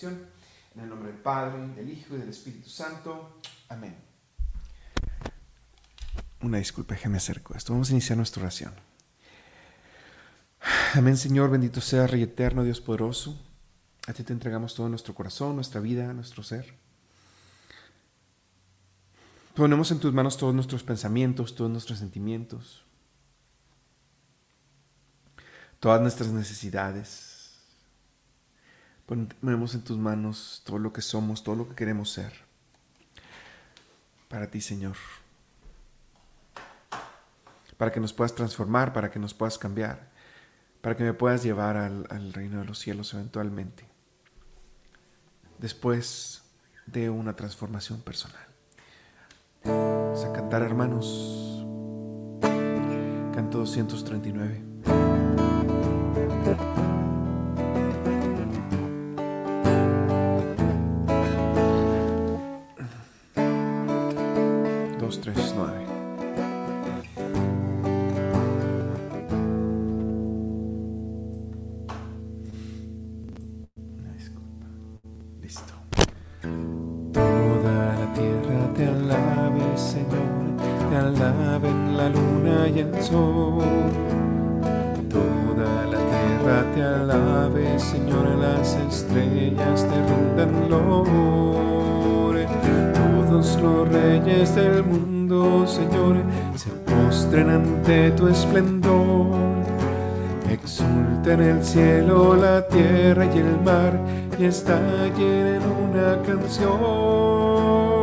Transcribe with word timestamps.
En 0.00 0.80
el 0.80 0.88
nombre 0.88 1.12
del 1.12 1.20
Padre, 1.20 1.68
del 1.74 1.90
Hijo 1.90 2.16
y 2.16 2.18
del 2.18 2.30
Espíritu 2.30 2.70
Santo. 2.70 3.40
Amén. 3.68 3.94
Una 6.40 6.58
disculpa, 6.58 6.94
déjame 6.94 7.18
acerco 7.18 7.54
esto. 7.54 7.72
Vamos 7.72 7.90
a 7.90 7.92
iniciar 7.92 8.16
nuestra 8.16 8.42
oración. 8.42 8.72
Amén, 10.94 11.16
Señor, 11.16 11.50
bendito 11.50 11.80
sea 11.80 12.06
Rey 12.06 12.22
Eterno, 12.22 12.64
Dios 12.64 12.80
poderoso. 12.80 13.38
A 14.06 14.12
ti 14.12 14.24
te 14.24 14.32
entregamos 14.32 14.74
todo 14.74 14.88
nuestro 14.88 15.14
corazón, 15.14 15.54
nuestra 15.56 15.80
vida, 15.80 16.12
nuestro 16.12 16.42
ser. 16.42 16.74
Ponemos 19.54 19.90
en 19.90 20.00
tus 20.00 20.12
manos 20.12 20.38
todos 20.38 20.54
nuestros 20.54 20.82
pensamientos, 20.82 21.54
todos 21.54 21.70
nuestros 21.70 21.98
sentimientos, 21.98 22.82
todas 25.78 26.00
nuestras 26.00 26.30
necesidades. 26.30 27.31
Ponemos 29.40 29.74
en 29.74 29.82
tus 29.82 29.98
manos 29.98 30.62
todo 30.64 30.78
lo 30.78 30.90
que 30.92 31.02
somos, 31.02 31.42
todo 31.42 31.54
lo 31.54 31.68
que 31.68 31.74
queremos 31.74 32.10
ser. 32.10 32.32
Para 34.28 34.50
ti, 34.50 34.62
Señor. 34.62 34.96
Para 37.76 37.92
que 37.92 38.00
nos 38.00 38.14
puedas 38.14 38.34
transformar, 38.34 38.94
para 38.94 39.10
que 39.10 39.18
nos 39.18 39.34
puedas 39.34 39.58
cambiar, 39.58 40.08
para 40.80 40.96
que 40.96 41.04
me 41.04 41.12
puedas 41.12 41.42
llevar 41.42 41.76
al, 41.76 42.32
reino 42.32 42.60
de 42.60 42.64
los 42.64 42.78
cielos 42.78 43.12
eventualmente. 43.12 43.86
Después 45.58 46.44
de 46.86 47.10
una 47.10 47.36
transformación 47.36 48.00
personal. 48.00 48.46
Vamos 49.64 50.24
a 50.24 50.32
cantar, 50.32 50.62
hermanos. 50.62 51.66
Canto 53.34 53.58
239. 53.58 54.72
Del 94.54 94.84
mundo, 94.84 95.66
Señor, 95.66 96.16
se 96.56 96.70
postren 96.70 97.48
ante 97.48 98.10
tu 98.12 98.28
esplendor. 98.28 99.26
Exulta 100.50 101.32
en 101.32 101.40
el 101.40 101.64
cielo 101.64 102.36
la 102.36 102.66
tierra 102.68 103.24
y 103.24 103.38
el 103.38 103.60
mar 103.62 103.98
y 104.38 104.44
estallen 104.44 105.46
en 105.56 105.62
una 105.62 106.20
canción. 106.22 108.01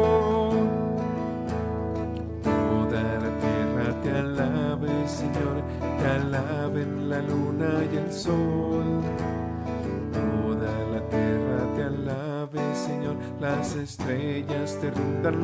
Las 13.39 13.75
estrellas 13.75 14.77
te 14.81 14.91
rindan. 14.91 15.35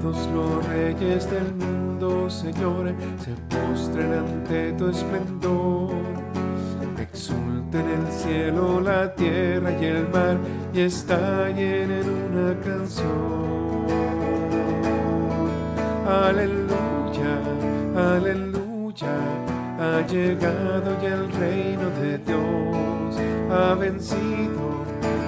Todos 0.00 0.28
los 0.28 0.66
reyes 0.68 1.28
del 1.30 1.52
mundo, 1.54 2.30
Señor, 2.30 2.94
se 3.18 3.32
postren 3.54 4.12
ante 4.12 4.72
tu 4.72 4.88
esplendor. 4.88 5.94
Exulten 6.98 7.86
el 7.88 8.12
cielo, 8.12 8.80
la 8.80 9.14
tierra 9.14 9.72
y 9.80 9.84
el 9.84 10.08
mar 10.08 10.38
y 10.72 10.80
estallen 10.80 11.90
en 11.90 12.08
una 12.08 12.60
canción. 12.60 13.86
Aleluya, 16.06 17.32
aleluya, 18.14 19.14
ha 19.80 20.06
llegado 20.06 21.02
ya 21.02 21.14
el 21.14 21.32
reino 21.32 21.90
de 22.00 22.18
Dios, 22.18 23.16
ha 23.50 23.74
vencido 23.74 24.75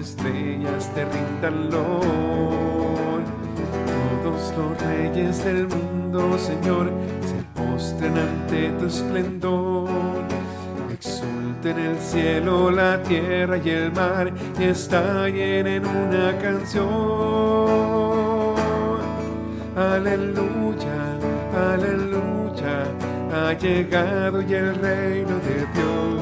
Estrellas 0.00 0.90
te 0.94 1.04
rindan 1.04 1.70
loor. 1.70 3.22
Todos 4.22 4.54
los 4.56 4.82
reyes 4.82 5.44
del 5.44 5.68
mundo, 5.68 6.38
Señor, 6.38 6.90
se 7.20 7.60
postren 7.60 8.16
ante 8.18 8.70
tu 8.78 8.86
esplendor. 8.86 9.88
Exulten 10.92 11.78
el 11.78 11.98
cielo, 11.98 12.70
la 12.70 13.02
tierra 13.02 13.58
y 13.58 13.70
el 13.70 13.92
mar, 13.92 14.32
y 14.58 14.64
estallen 14.64 15.66
en 15.66 15.86
una 15.86 16.38
canción. 16.38 17.72
Aleluya, 19.74 21.18
aleluya, 21.72 22.84
ha 23.34 23.52
llegado 23.54 24.42
ya 24.42 24.58
el 24.58 24.74
reino 24.74 25.36
de 25.38 25.66
Dios, 25.74 26.21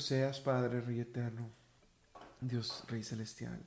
seas, 0.00 0.40
Padre 0.40 0.80
Rey 0.80 1.00
Eterno, 1.00 1.50
Dios 2.40 2.84
Rey 2.88 3.02
Celestial. 3.02 3.64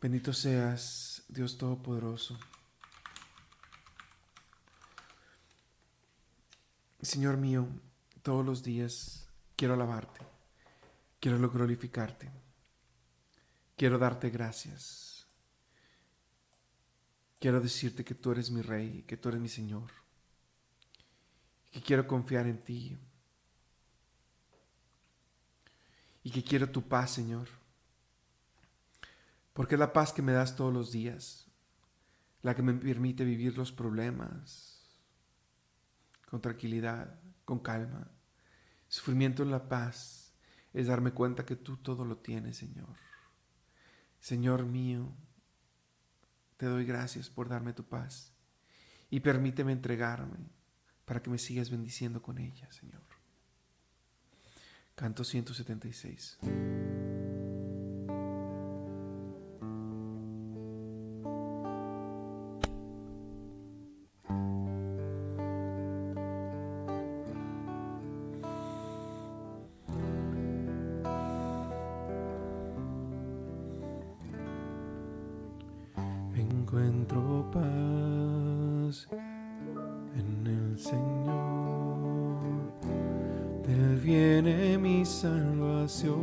Bendito 0.00 0.32
seas, 0.32 1.22
Dios 1.28 1.56
Todopoderoso. 1.56 2.38
Señor 7.00 7.36
mío, 7.36 7.68
todos 8.22 8.44
los 8.44 8.62
días 8.62 9.28
quiero 9.56 9.74
alabarte, 9.74 10.20
quiero 11.20 11.50
glorificarte, 11.50 12.30
quiero 13.76 13.98
darte 13.98 14.30
gracias. 14.30 15.26
Quiero 17.40 17.60
decirte 17.60 18.04
que 18.04 18.14
tú 18.14 18.30
eres 18.30 18.52
mi 18.52 18.62
Rey, 18.62 19.02
que 19.02 19.16
tú 19.16 19.28
eres 19.28 19.40
mi 19.40 19.48
Señor, 19.48 19.90
que 21.72 21.80
quiero 21.80 22.06
confiar 22.06 22.46
en 22.46 22.62
ti 22.62 22.98
y 26.22 26.30
que 26.30 26.44
quiero 26.44 26.70
tu 26.70 26.82
paz, 26.88 27.10
Señor, 27.10 27.48
porque 29.52 29.74
es 29.74 29.78
la 29.78 29.92
paz 29.92 30.12
que 30.12 30.22
me 30.22 30.32
das 30.32 30.56
todos 30.56 30.72
los 30.72 30.92
días, 30.92 31.46
la 32.42 32.54
que 32.54 32.62
me 32.62 32.74
permite 32.74 33.24
vivir 33.24 33.56
los 33.56 33.72
problemas 33.72 34.72
con 36.28 36.40
tranquilidad, 36.40 37.20
con 37.44 37.58
calma. 37.58 38.10
Sufrimiento 38.88 39.42
en 39.42 39.50
la 39.50 39.68
paz 39.68 40.32
es 40.72 40.86
darme 40.86 41.12
cuenta 41.12 41.44
que 41.44 41.56
tú 41.56 41.76
todo 41.76 42.04
lo 42.04 42.16
tienes, 42.18 42.56
Señor. 42.56 42.96
Señor 44.20 44.64
mío, 44.64 45.12
te 46.56 46.66
doy 46.66 46.84
gracias 46.84 47.28
por 47.28 47.48
darme 47.48 47.72
tu 47.72 47.84
paz 47.84 48.32
y 49.10 49.20
permíteme 49.20 49.72
entregarme 49.72 50.38
para 51.04 51.22
que 51.22 51.28
me 51.28 51.38
sigas 51.38 51.70
bendiciendo 51.70 52.22
con 52.22 52.38
ella, 52.38 52.70
Señor. 52.72 53.11
Canto 54.94 55.24
176. 55.24 56.38
Encuentro 76.34 77.50
paz 77.52 79.08
en 80.16 80.46
el 80.46 80.78
Señor, 80.78 81.11
viene 84.02 84.76
mi 84.78 85.04
salvación. 85.04 86.18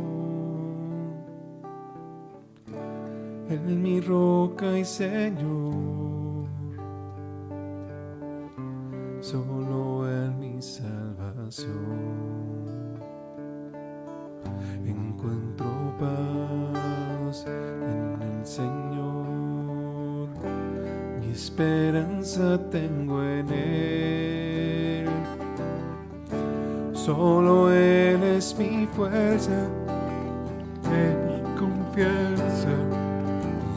En 3.48 3.82
mi 3.82 4.00
roca 4.00 4.78
y 4.78 4.84
Señor, 4.84 5.79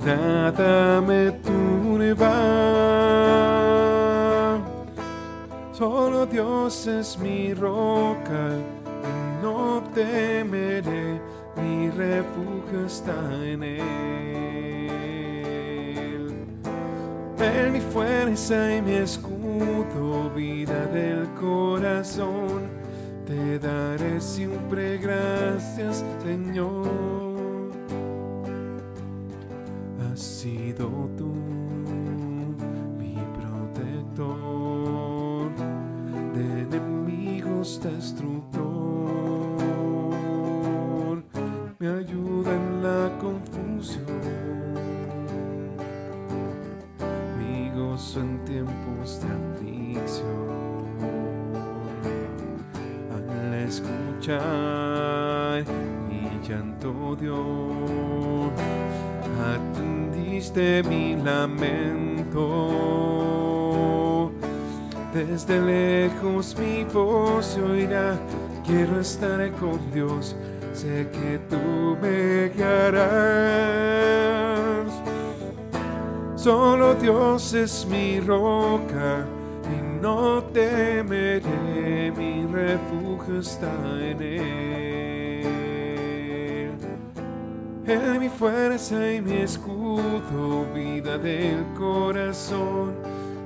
nada 0.06 1.02
me 1.02 1.32
turba. 1.32 2.34
Solo 5.72 6.26
Dios 6.26 6.88
es 6.88 7.18
mi 7.18 7.54
roca, 7.54 8.58
y 9.04 9.44
no 9.44 9.84
temeré, 9.94 11.20
mi 11.58 11.90
refugio 11.90 12.86
está 12.86 13.16
en 13.44 13.64
Él. 13.64 13.84
Él 17.40 17.72
mi 17.72 17.82
fuerza 17.82 18.76
y 18.76 18.82
mi 18.82 18.94
escudo, 18.94 20.30
vida 20.36 20.86
del 20.88 21.28
corazón, 21.34 22.70
te 23.26 23.60
daré 23.60 24.22
siempre 24.22 24.98
gracias, 24.98 26.04
Señor. 26.24 27.23
Sido 30.44 30.88
tú 31.18 31.32
mi 33.00 33.16
protector. 33.40 34.28
De 36.34 36.44
enemigos 36.64 37.80
destructor, 37.82 38.64
me 41.80 41.88
ayuda 41.88 42.52
en 42.56 42.84
la 42.84 43.02
confusión, 43.22 44.22
mi 47.38 47.70
gozo 47.70 48.20
en 48.20 48.44
tiempos 48.44 49.22
de 49.22 49.28
aflicción. 49.40 50.44
Al 53.16 53.54
escuchar 53.66 55.64
mi 56.10 56.24
llanto, 56.46 57.16
Dios, 57.16 58.52
atendiste 59.44 60.84
mi 60.84 61.16
lamento. 61.16 62.42
Desde 65.14 65.62
lejos 65.62 66.56
mi 66.58 66.84
voz 66.86 67.46
se 67.46 67.62
oirá, 67.62 68.18
quiero 68.66 69.00
estar 69.00 69.52
con 69.54 69.80
Dios, 69.94 70.36
sé 70.74 71.08
que 71.12 71.40
tú 71.50 71.96
me 72.02 72.50
guiarás. 72.50 73.04
Solo 76.36 76.96
Dios 76.96 77.54
es 77.54 77.86
mi 77.90 78.20
roca 78.20 79.26
y 79.72 80.02
no 80.02 80.44
temeré, 80.46 82.12
mi 82.18 82.46
refugio 82.48 83.40
está 83.40 83.72
en 84.02 84.22
Él. 84.22 85.13
Él 87.86 88.20
mi 88.20 88.30
fuerza 88.30 89.12
y 89.12 89.22
mi 89.22 89.38
escudo, 89.42 90.66
vida 90.74 91.18
del 91.18 91.66
corazón. 91.78 92.96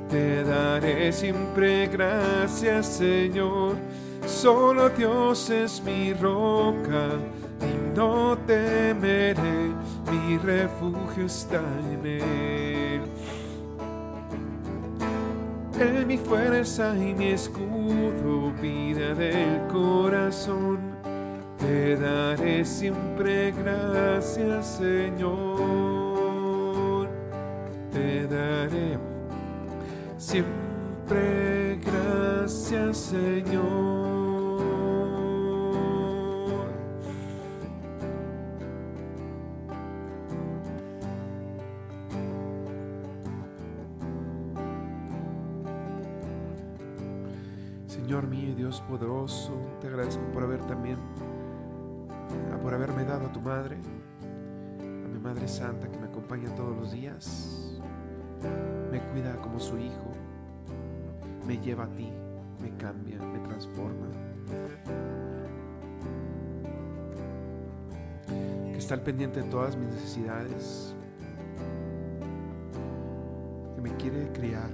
Te 0.09 0.43
daré 0.43 1.11
siempre 1.11 1.87
gracias, 1.87 2.85
Señor. 2.85 3.75
Solo 4.27 4.89
Dios 4.89 5.49
es 5.49 5.81
mi 5.83 6.13
roca 6.13 7.09
y 7.61 7.97
no 7.97 8.37
temeré, 8.45 9.73
mi 10.11 10.37
refugio 10.37 11.25
está 11.25 11.61
en 11.91 12.05
Él. 12.05 13.01
Él 15.79 16.05
mi 16.05 16.17
fuerza 16.17 16.95
y 16.95 17.13
mi 17.15 17.29
escudo, 17.29 18.51
vida 18.61 19.15
del 19.15 19.67
corazón. 19.67 20.96
Te 21.67 21.97
daré 21.97 22.63
siempre 22.63 23.51
gracias, 23.51 24.77
Señor. 24.77 26.29
Te 27.91 28.25
daré 28.25 28.97
siempre 30.17 31.77
gracias, 31.83 32.97
Señor. 32.97 34.07
Señor 47.87 48.27
mío 48.27 48.55
Dios 48.55 48.81
poderoso, 48.89 49.51
te 49.81 49.87
agradezco 49.87 50.23
por 50.31 50.43
haber 50.43 50.61
también, 50.61 50.97
por 52.67 52.73
haberme 52.73 53.05
dado 53.05 53.27
a 53.27 53.31
tu 53.31 53.39
madre, 53.39 53.77
a 54.81 55.07
mi 55.07 55.17
Madre 55.19 55.47
Santa 55.47 55.87
que 55.89 55.97
me 55.97 56.07
acompaña 56.07 56.53
todos 56.53 56.75
los 56.75 56.91
días, 56.91 57.79
me 58.91 58.99
cuida 58.99 59.37
como 59.37 59.57
su 59.57 59.77
hijo, 59.77 60.11
me 61.47 61.57
lleva 61.59 61.85
a 61.85 61.87
ti, 61.95 62.11
me 62.61 62.75
cambia, 62.75 63.19
me 63.19 63.39
transforma. 63.39 64.07
Que 68.73 68.77
está 68.77 68.95
al 68.95 69.01
pendiente 69.01 69.43
de 69.43 69.49
todas 69.49 69.77
mis 69.77 69.87
necesidades, 69.87 70.93
que 73.75 73.81
me 73.81 73.95
quiere 73.95 74.29
criar 74.33 74.69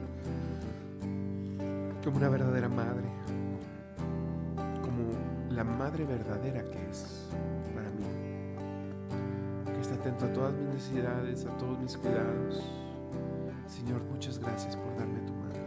como 2.04 2.18
una 2.18 2.30
verdadera 2.30 2.70
madre, 2.70 3.08
como 4.82 5.12
la 5.52 5.64
madre 5.64 6.06
verdadera 6.06 6.64
que 6.64 6.90
es 6.90 7.30
atento 10.04 10.26
a 10.26 10.34
todas 10.34 10.54
mis 10.54 10.68
necesidades, 10.68 11.46
a 11.46 11.58
todos 11.58 11.80
mis 11.80 11.96
cuidados. 11.96 12.62
Señor, 13.68 14.04
muchas 14.12 14.38
gracias 14.38 14.76
por 14.76 14.94
darme 14.98 15.22
tu 15.22 15.32
madre. 15.32 15.62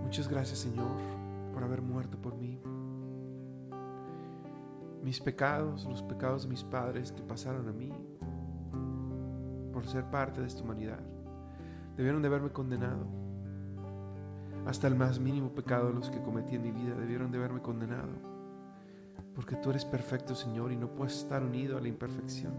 Muchas 0.00 0.28
gracias, 0.28 0.60
Señor, 0.60 0.96
por 1.52 1.64
haber 1.64 1.82
muerto 1.82 2.16
por 2.22 2.36
mí. 2.36 2.62
Mis 5.02 5.20
pecados, 5.20 5.84
los 5.86 6.04
pecados 6.04 6.44
de 6.44 6.50
mis 6.50 6.62
padres 6.62 7.10
que 7.10 7.22
pasaron 7.22 7.68
a 7.68 7.72
mí, 7.72 7.92
por 9.72 9.84
ser 9.88 10.04
parte 10.04 10.40
de 10.40 10.46
esta 10.46 10.62
humanidad 10.62 11.00
debieron 11.96 12.22
de 12.22 12.28
haberme 12.28 12.50
condenado. 12.50 13.08
Hasta 14.66 14.86
el 14.86 14.94
más 14.94 15.18
mínimo 15.18 15.52
pecado 15.52 15.90
los 15.90 16.10
que 16.10 16.22
cometí 16.22 16.54
en 16.54 16.62
mi 16.62 16.70
vida 16.70 16.94
debieron 16.94 17.32
de 17.32 17.38
haberme 17.38 17.60
condenado. 17.60 18.29
Porque 19.40 19.56
tú 19.56 19.70
eres 19.70 19.86
perfecto, 19.86 20.34
Señor, 20.34 20.70
y 20.70 20.76
no 20.76 20.88
puedes 20.88 21.16
estar 21.16 21.42
unido 21.42 21.78
a 21.78 21.80
la 21.80 21.88
imperfección. 21.88 22.52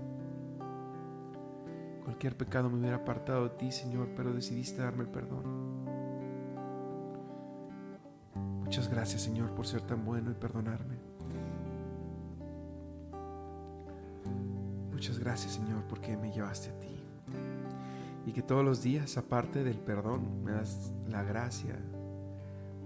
Cualquier 2.04 2.36
pecado 2.36 2.72
me 2.72 2.80
hubiera 2.80 2.96
apartado 2.96 3.44
de 3.44 3.50
ti, 3.52 3.72
Señor, 3.72 4.10
pero 4.16 4.34
decidiste 4.34 4.82
darme 4.82 5.04
el 5.04 5.10
perdón. 5.10 5.86
Muchas 8.62 8.90
gracias, 8.90 9.22
Señor, 9.22 9.54
por 9.54 9.68
ser 9.68 9.84
tan 9.84 10.04
bueno 10.04 10.32
y 10.32 10.34
perdonarme. 10.34 10.96
Muchas 14.92 15.20
gracias, 15.20 15.54
Señor, 15.54 15.84
porque 15.88 16.18
me 16.18 16.32
llevaste 16.32 16.72
a 16.72 16.80
ti. 16.80 17.00
Y 18.26 18.32
que 18.32 18.42
todos 18.42 18.66
los 18.66 18.82
días, 18.82 19.20
aparte 19.20 19.64
del 19.64 19.78
perdón, 19.78 20.44
me 20.44 20.54
das 20.54 20.92
la 21.08 21.22
gracia 21.22 21.76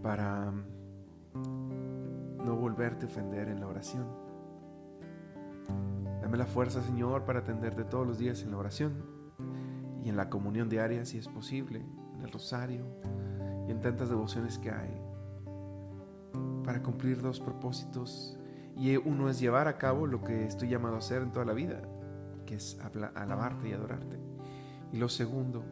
para 0.04 0.52
no 2.46 2.56
volverte 2.56 3.06
a 3.06 3.10
ofender 3.10 3.50
en 3.50 3.60
la 3.60 3.68
oración. 3.68 4.06
Dame 6.22 6.38
la 6.38 6.46
fuerza, 6.46 6.82
Señor, 6.82 7.26
para 7.26 7.40
atenderte 7.40 7.84
todos 7.84 8.06
los 8.06 8.18
días 8.18 8.44
en 8.44 8.52
la 8.52 8.58
oración 8.58 9.04
y 10.04 10.10
en 10.10 10.16
la 10.16 10.30
comunión 10.30 10.70
diaria, 10.70 11.06
si 11.06 11.18
es 11.18 11.28
posible, 11.28 11.84
en 12.14 12.22
el 12.22 12.32
rosario 12.32 12.86
y 13.68 13.72
en 13.72 13.82
tantas 13.82 14.10
devociones 14.10 14.60
que 14.60 14.72
hay, 14.72 15.02
para 16.64 16.82
cumplir 16.82 17.22
dos 17.22 17.40
propósitos. 17.40 18.38
Y 18.78 18.96
uno 18.98 19.30
es 19.30 19.40
llevar 19.40 19.68
a 19.68 19.78
cabo 19.78 20.06
lo 20.06 20.24
que 20.24 20.46
estoy 20.46 20.70
llamado 20.70 20.96
a 20.96 21.00
hacer 21.00 21.22
en 21.22 21.32
toda 21.32 21.46
la 21.46 21.54
vida, 21.54 21.82
que 22.46 22.56
es 22.56 22.80
alabarte 23.16 23.70
y 23.70 23.74
adorarte. 23.74 24.20
Y 24.92 24.98
lo 24.98 25.10
segundo, 25.10 25.64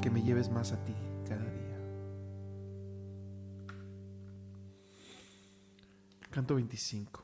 que 0.00 0.10
me 0.10 0.22
lleves 0.22 0.50
más 0.50 0.72
a 0.72 0.84
ti 0.84 0.94
Canto 6.32 6.54
25. 6.54 7.22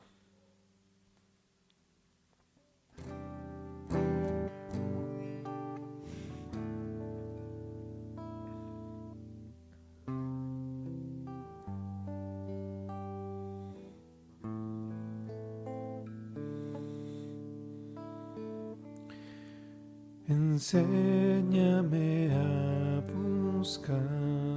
Enséñame 20.27 22.29
a 22.31 23.01
buscarte 23.11 24.48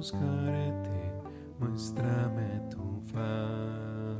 buscarte 0.00 1.12
muéstrame 1.58 2.48
tu 2.70 3.02
faz. 3.12 4.18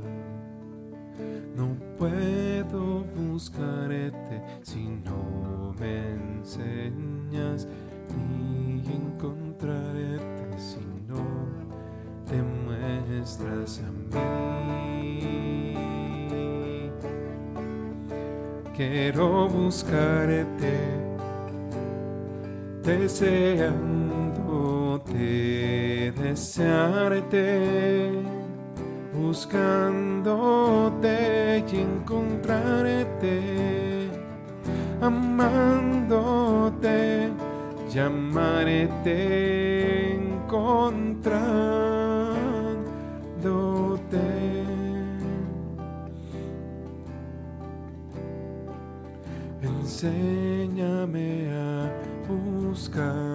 No 1.55 1.75
puedo 1.97 3.03
buscarte 3.17 4.43
si 4.61 4.87
no 5.03 5.73
me 5.79 6.11
enseñas 6.37 7.67
ni 8.15 8.83
encontrarte 8.93 10.59
si 10.59 10.85
no 11.07 11.25
te 12.29 12.37
muestras 12.43 13.81
a 13.81 13.89
mí. 14.15 15.31
Quiero 18.75 19.49
buscarte, 19.49 20.77
deseándote, 22.83 24.11
desearte, 26.41 28.11
buscándote 29.13 30.33
y 31.71 31.75
encontrarte, 31.77 33.37
amándote, 35.01 36.19
llamarte, 37.93 39.15
encontrándote. 40.15 41.21
Enséñame 49.61 51.51
a 51.53 51.87
buscarte 52.27 53.30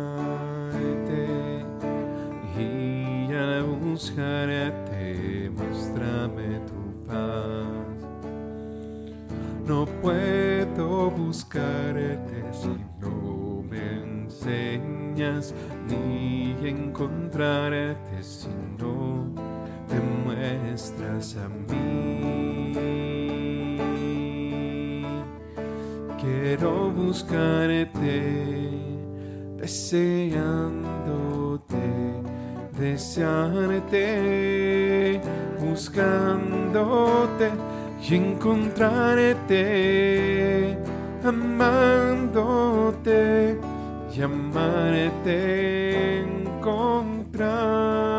al 3.97 4.03
buscarte 4.03 5.51
muéstrame 5.57 6.61
tu 6.67 7.05
paz. 7.07 7.67
No 9.67 9.87
puedo 10.03 11.11
buscarte 11.11 12.45
si 12.53 12.77
no 13.01 13.63
me 13.71 14.03
enseñas 14.03 15.55
ni 15.89 16.55
encontrarte 16.69 18.23
si 18.23 18.51
no 18.79 19.33
te 19.89 19.99
muestras 20.25 21.37
a 21.37 21.49
mí. 21.49 22.37
quiero 26.19 26.91
buscarte, 26.91 28.23
deseándote, 29.57 31.36
desearte, 32.79 34.01
buscándote 35.61 37.51
y 38.09 38.15
encontrarte, 38.15 39.57
amándote 41.25 42.77
y 44.15 44.23
amarte, 44.23 45.39
encontrándote. 46.21 48.17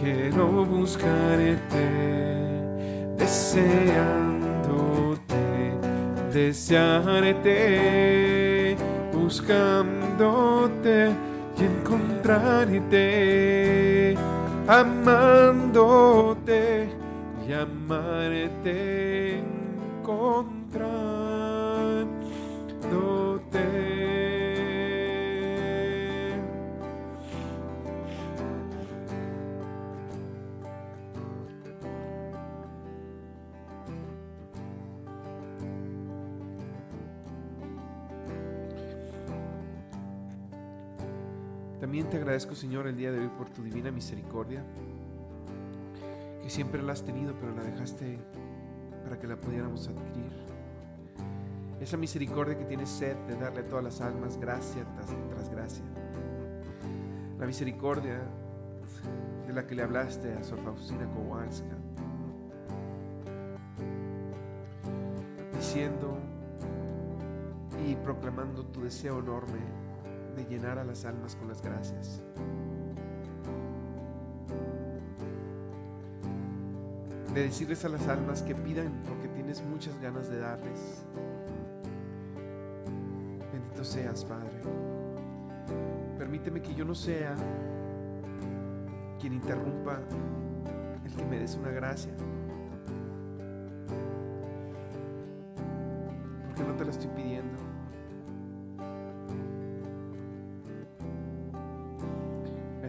quiero 0.00 0.64
buscarte, 0.64 1.84
deseándote, 3.16 4.27
desearte, 6.38 7.56
buscándote 9.12 11.10
y 11.58 11.64
encontrarte, 11.64 12.94
amándote 14.68 16.18
y 17.46 17.52
amarte, 17.52 19.38
encontrándote. 19.40 20.57
Te 42.04 42.16
agradezco, 42.16 42.54
Señor, 42.54 42.86
el 42.86 42.96
día 42.96 43.10
de 43.10 43.18
hoy 43.18 43.28
por 43.28 43.50
tu 43.50 43.62
divina 43.62 43.90
misericordia, 43.90 44.62
que 46.40 46.48
siempre 46.48 46.80
la 46.80 46.92
has 46.92 47.04
tenido, 47.04 47.34
pero 47.38 47.54
la 47.54 47.62
dejaste 47.62 48.18
para 49.02 49.18
que 49.18 49.26
la 49.26 49.36
pudiéramos 49.36 49.88
adquirir. 49.88 50.32
Esa 51.80 51.96
misericordia 51.96 52.56
que 52.56 52.64
tiene 52.64 52.86
sed 52.86 53.16
de 53.26 53.34
darle 53.34 53.60
a 53.60 53.66
todas 53.66 53.84
las 53.84 54.00
almas 54.00 54.38
gracia 54.38 54.86
tras, 54.94 55.50
gracia. 55.50 55.84
La 57.38 57.46
misericordia 57.46 58.22
de 59.46 59.52
la 59.52 59.66
que 59.66 59.74
le 59.74 59.82
hablaste 59.82 60.32
a 60.32 60.42
Sor 60.44 60.60
Faustina 60.62 61.04
Kowalska, 61.12 61.76
diciendo 65.52 66.16
y 67.86 67.96
proclamando 67.96 68.64
tu 68.66 68.82
deseo 68.82 69.18
enorme 69.18 69.77
de 70.38 70.44
llenar 70.46 70.78
a 70.78 70.84
las 70.84 71.04
almas 71.04 71.34
con 71.34 71.48
las 71.48 71.60
gracias. 71.60 72.22
De 77.34 77.42
decirles 77.42 77.84
a 77.84 77.88
las 77.88 78.06
almas 78.08 78.42
que 78.42 78.54
pidan 78.54 79.02
porque 79.06 79.28
tienes 79.28 79.62
muchas 79.62 80.00
ganas 80.00 80.30
de 80.30 80.38
darles. 80.38 81.04
Bendito 83.52 83.84
seas, 83.84 84.24
Padre. 84.24 84.62
Permíteme 86.16 86.62
que 86.62 86.74
yo 86.74 86.84
no 86.84 86.94
sea 86.94 87.34
quien 89.20 89.34
interrumpa 89.34 90.00
el 91.04 91.14
que 91.14 91.24
me 91.24 91.40
des 91.40 91.56
una 91.56 91.70
gracia. 91.70 92.12
Porque 96.46 96.62
no 96.62 96.76
te 96.76 96.84
la 96.84 96.90
estoy 96.92 97.08
pidiendo. 97.08 97.67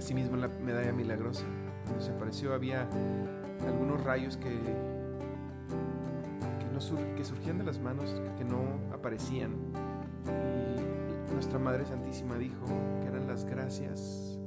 Asimismo 0.09 0.37
la 0.37 0.47
medalla 0.47 0.91
milagrosa, 0.91 1.45
cuando 1.83 2.03
se 2.03 2.09
apareció 2.09 2.55
había 2.55 2.89
algunos 3.63 4.03
rayos 4.03 4.37
que, 4.37 4.49
que, 4.49 4.73
no 6.73 6.79
que 7.15 7.23
surgían 7.23 7.59
de 7.59 7.63
las 7.63 7.77
manos, 7.77 8.19
que 8.35 8.43
no 8.43 8.79
aparecían. 8.91 9.51
Y 10.25 11.31
nuestra 11.31 11.59
Madre 11.59 11.85
Santísima 11.85 12.39
dijo 12.39 12.65
que 13.01 13.07
eran 13.07 13.27
las 13.27 13.45
gracias 13.45 14.39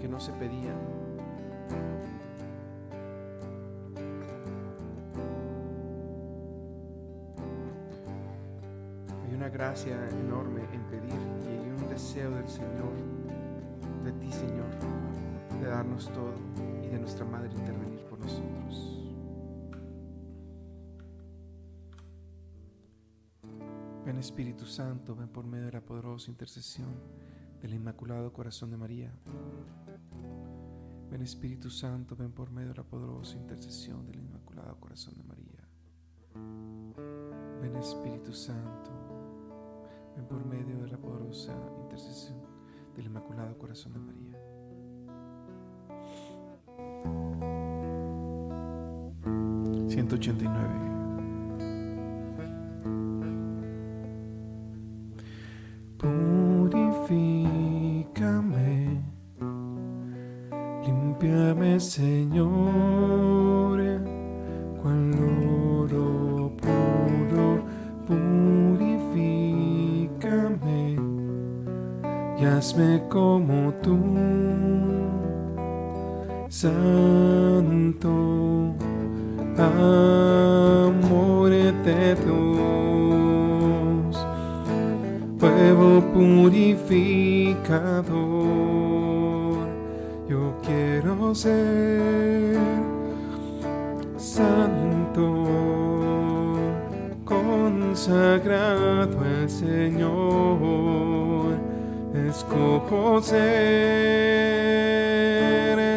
que 0.00 0.06
no 0.06 0.20
se 0.20 0.30
pedían. 0.34 0.78
Hay 9.26 9.34
una 9.34 9.48
gracia 9.48 9.96
enorme 10.10 10.60
en 10.72 10.84
pedir 10.84 11.18
y 11.42 11.48
hay 11.48 11.70
un 11.70 11.88
deseo 11.88 12.30
del 12.30 12.48
Señor, 12.48 12.92
Señor, 14.34 14.66
de 15.60 15.68
darnos 15.68 16.12
todo 16.12 16.34
y 16.82 16.88
de 16.88 16.98
nuestra 16.98 17.24
Madre 17.24 17.52
intervenir 17.54 18.00
por 18.10 18.18
nosotros. 18.18 19.00
Ven 24.04 24.18
Espíritu 24.18 24.66
Santo, 24.66 25.14
ven 25.14 25.28
por 25.28 25.46
medio 25.46 25.66
de 25.66 25.72
la 25.72 25.80
poderosa 25.80 26.32
intercesión 26.32 26.88
del 27.62 27.74
Inmaculado 27.74 28.32
Corazón 28.32 28.72
de 28.72 28.76
María. 28.76 29.12
Ven 31.12 31.22
Espíritu 31.22 31.70
Santo, 31.70 32.16
ven 32.16 32.32
por 32.32 32.50
medio 32.50 32.70
de 32.70 32.74
la 32.74 32.82
poderosa 32.82 33.36
intercesión 33.36 34.04
del 34.04 34.18
Inmaculado 34.18 34.76
Corazón 34.80 35.14
de 35.16 35.22
María. 35.22 35.68
Ven 37.62 37.76
Espíritu 37.76 38.32
Santo, 38.32 38.90
ven 40.16 40.26
por 40.26 40.44
medio 40.44 40.76
de 40.78 40.88
la 40.88 40.98
poderosa 40.98 41.52
intercesión 41.52 41.83
del 42.96 43.06
Inmaculado 43.06 43.56
Corazón 43.58 43.92
de 43.92 43.98
María. 44.00 44.40
...189... 49.88 50.93
al 99.20 99.48
Señor, 99.48 100.54
escojo 102.28 103.20
ser 103.22 103.44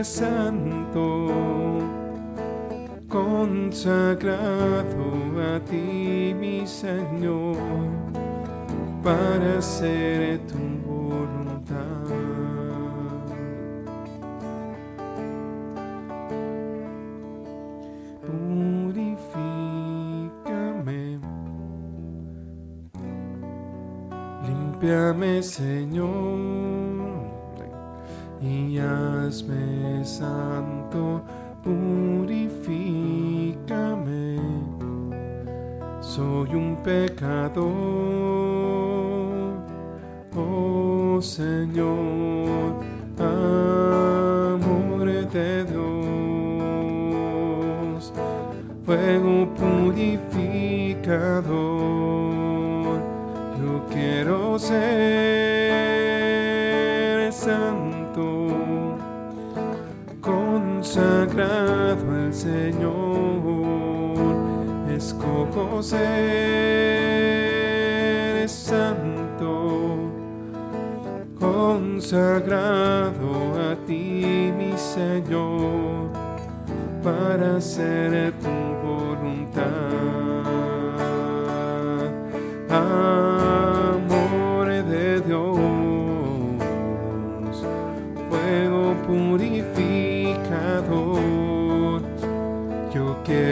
santo, 0.05 1.27
consagrado 3.07 4.85
a 5.55 5.59
ti, 5.59 6.35
mi 6.39 6.65
Señor, 6.67 7.57
para 9.03 9.61
ser 9.61 10.36
Límpiame, 24.79 25.41
Señor, 25.41 26.05
y 28.39 28.77
hazme 28.77 30.05
santo, 30.05 31.23
purifícame. 31.63 32.47
Soy 35.99 36.53
un 36.53 36.77
pecador, 36.83 37.65
oh 40.35 41.19
Señor, 41.21 42.75
amor 43.17 45.07
de 45.31 45.65
Dios, 45.65 45.73
fuego 48.85 49.51
purificador 49.55 52.16
quiero 53.97 54.59
ser 54.59 54.77
santo, 57.33 58.95
consagrado 60.21 62.03
al 62.11 62.31
Señor, 62.33 64.13
escojo 64.89 65.81
ser 65.81 66.07
santo, 68.47 70.11
consagrado 71.39 72.51
a 73.71 73.75
ti, 73.87 74.53
mi 74.57 74.77
Señor, 74.77 76.11
para 77.03 77.59
ser 77.59 78.13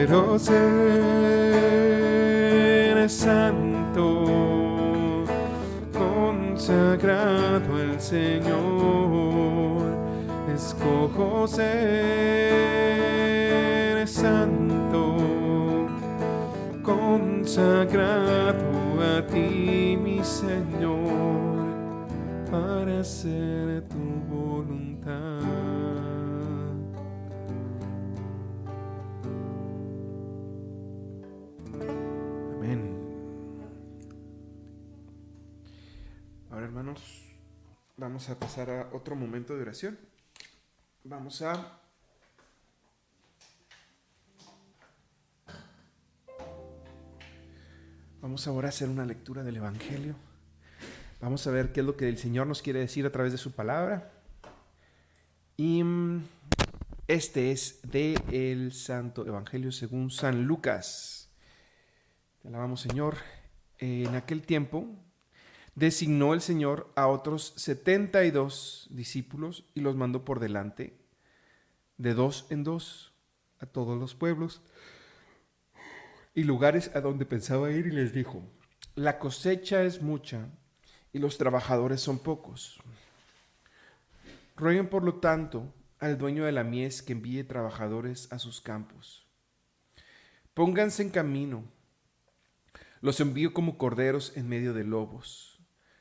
quiero 0.06 0.38
ser 0.38 0.60
santo, 3.10 4.24
consagrado 5.98 7.76
al 7.76 8.00
Señor, 8.00 9.82
escojo 10.54 11.48
ser 11.48 11.68
santo, 14.08 15.18
consagrado 16.84 18.62
a 19.02 19.26
ti, 19.26 19.98
mi 20.00 20.24
Señor, 20.24 22.06
para 22.52 23.00
hacer 23.00 23.84
tu 23.90 24.22
voluntad. 24.30 25.55
Vamos 37.98 38.30
a 38.30 38.38
pasar 38.38 38.70
a 38.70 38.90
otro 38.94 39.16
momento 39.16 39.56
de 39.56 39.62
oración. 39.62 39.98
Vamos 41.04 41.42
a 41.42 41.82
Vamos 48.22 48.48
ahora 48.48 48.70
a 48.70 48.70
hacer 48.70 48.90
una 48.90 49.06
lectura 49.06 49.44
del 49.44 49.58
Evangelio. 49.58 50.16
Vamos 51.22 51.46
a 51.46 51.52
ver 51.52 51.72
qué 51.72 51.82
es 51.82 51.86
lo 51.86 51.96
que 51.96 52.10
el 52.10 52.18
Señor 52.18 52.48
nos 52.48 52.64
quiere 52.64 52.80
decir 52.80 53.06
a 53.06 53.12
través 53.12 53.32
de 53.32 53.38
su 53.38 53.52
palabra. 53.52 54.14
Y 55.58 55.84
mm, 55.84 56.24
este 57.08 57.52
es 57.52 57.80
de 57.84 58.20
el 58.32 58.74
Santo 58.74 59.28
Evangelio 59.28 59.72
según 59.72 60.10
San 60.10 60.46
Lucas. 60.46 61.30
Te 62.42 62.48
alabamos, 62.48 62.82
Señor. 62.82 63.18
En 63.78 64.16
aquel 64.16 64.42
tiempo 64.42 64.88
designó 65.76 66.34
el 66.34 66.42
Señor 66.42 66.92
a 66.96 67.08
otros 67.08 67.54
72 67.58 68.88
discípulos 68.90 69.66
y 69.76 69.82
los 69.82 69.96
mandó 69.96 70.26
por 70.26 70.40
delante, 70.40 70.98
de 71.98 72.14
dos 72.14 72.48
en 72.50 72.64
dos, 72.64 73.14
a 73.60 73.66
todos 73.66 74.00
los 74.00 74.16
pueblos 74.16 74.62
y 76.34 76.44
lugares 76.44 76.92
a 76.94 77.02
donde 77.02 77.26
pensaba 77.26 77.72
ir 77.72 77.88
y 77.88 77.92
les 77.92 78.14
dijo, 78.14 78.44
la 78.96 79.20
cosecha 79.20 79.84
es 79.84 80.02
mucha 80.02 80.50
y 81.14 81.20
los 81.20 81.38
trabajadores 81.38 82.02
son 82.02 82.20
pocos. 82.20 82.80
Rueguen 84.58 84.90
por 84.90 85.04
lo 85.04 85.16
tanto 85.16 85.74
al 86.00 86.18
dueño 86.18 86.44
de 86.46 86.52
la 86.52 86.64
mies 86.64 87.02
que 87.02 87.14
envíe 87.14 87.44
trabajadores 87.44 88.32
a 88.32 88.40
sus 88.40 88.62
campos. 88.62 89.26
Pónganse 90.54 91.04
en 91.04 91.10
camino. 91.10 91.64
Los 93.02 93.20
envío 93.22 93.54
como 93.54 93.78
corderos 93.78 94.36
en 94.36 94.48
medio 94.48 94.74
de 94.74 94.84
lobos. 94.84 95.55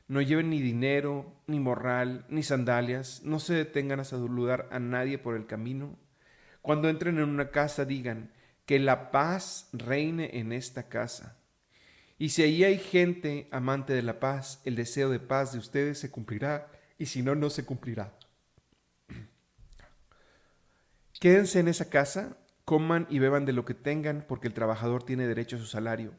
No 0.07 0.21
lleven 0.21 0.49
ni 0.49 0.61
dinero, 0.61 1.33
ni 1.47 1.59
morral, 1.59 2.25
ni 2.29 2.43
sandalias. 2.43 3.21
No 3.23 3.39
se 3.39 3.55
detengan 3.55 3.99
a 3.99 4.03
saludar 4.03 4.67
a 4.71 4.79
nadie 4.79 5.17
por 5.17 5.35
el 5.35 5.47
camino. 5.47 5.97
Cuando 6.61 6.89
entren 6.89 7.17
en 7.17 7.29
una 7.29 7.49
casa 7.49 7.85
digan, 7.85 8.31
que 8.65 8.79
la 8.79 9.11
paz 9.11 9.69
reine 9.73 10.31
en 10.33 10.51
esta 10.51 10.89
casa. 10.89 11.37
Y 12.17 12.29
si 12.29 12.43
ahí 12.43 12.63
hay 12.63 12.77
gente 12.77 13.47
amante 13.51 13.93
de 13.93 14.01
la 14.01 14.19
paz, 14.19 14.61
el 14.63 14.75
deseo 14.75 15.09
de 15.09 15.19
paz 15.19 15.51
de 15.51 15.59
ustedes 15.59 15.99
se 15.99 16.11
cumplirá, 16.11 16.71
y 16.97 17.07
si 17.07 17.21
no, 17.21 17.35
no 17.35 17.49
se 17.49 17.65
cumplirá. 17.65 18.13
Quédense 21.19 21.59
en 21.59 21.67
esa 21.67 21.89
casa, 21.89 22.37
coman 22.63 23.05
y 23.09 23.19
beban 23.19 23.45
de 23.45 23.53
lo 23.53 23.65
que 23.65 23.73
tengan, 23.73 24.25
porque 24.27 24.47
el 24.47 24.53
trabajador 24.53 25.03
tiene 25.03 25.27
derecho 25.27 25.57
a 25.57 25.59
su 25.59 25.65
salario. 25.65 26.13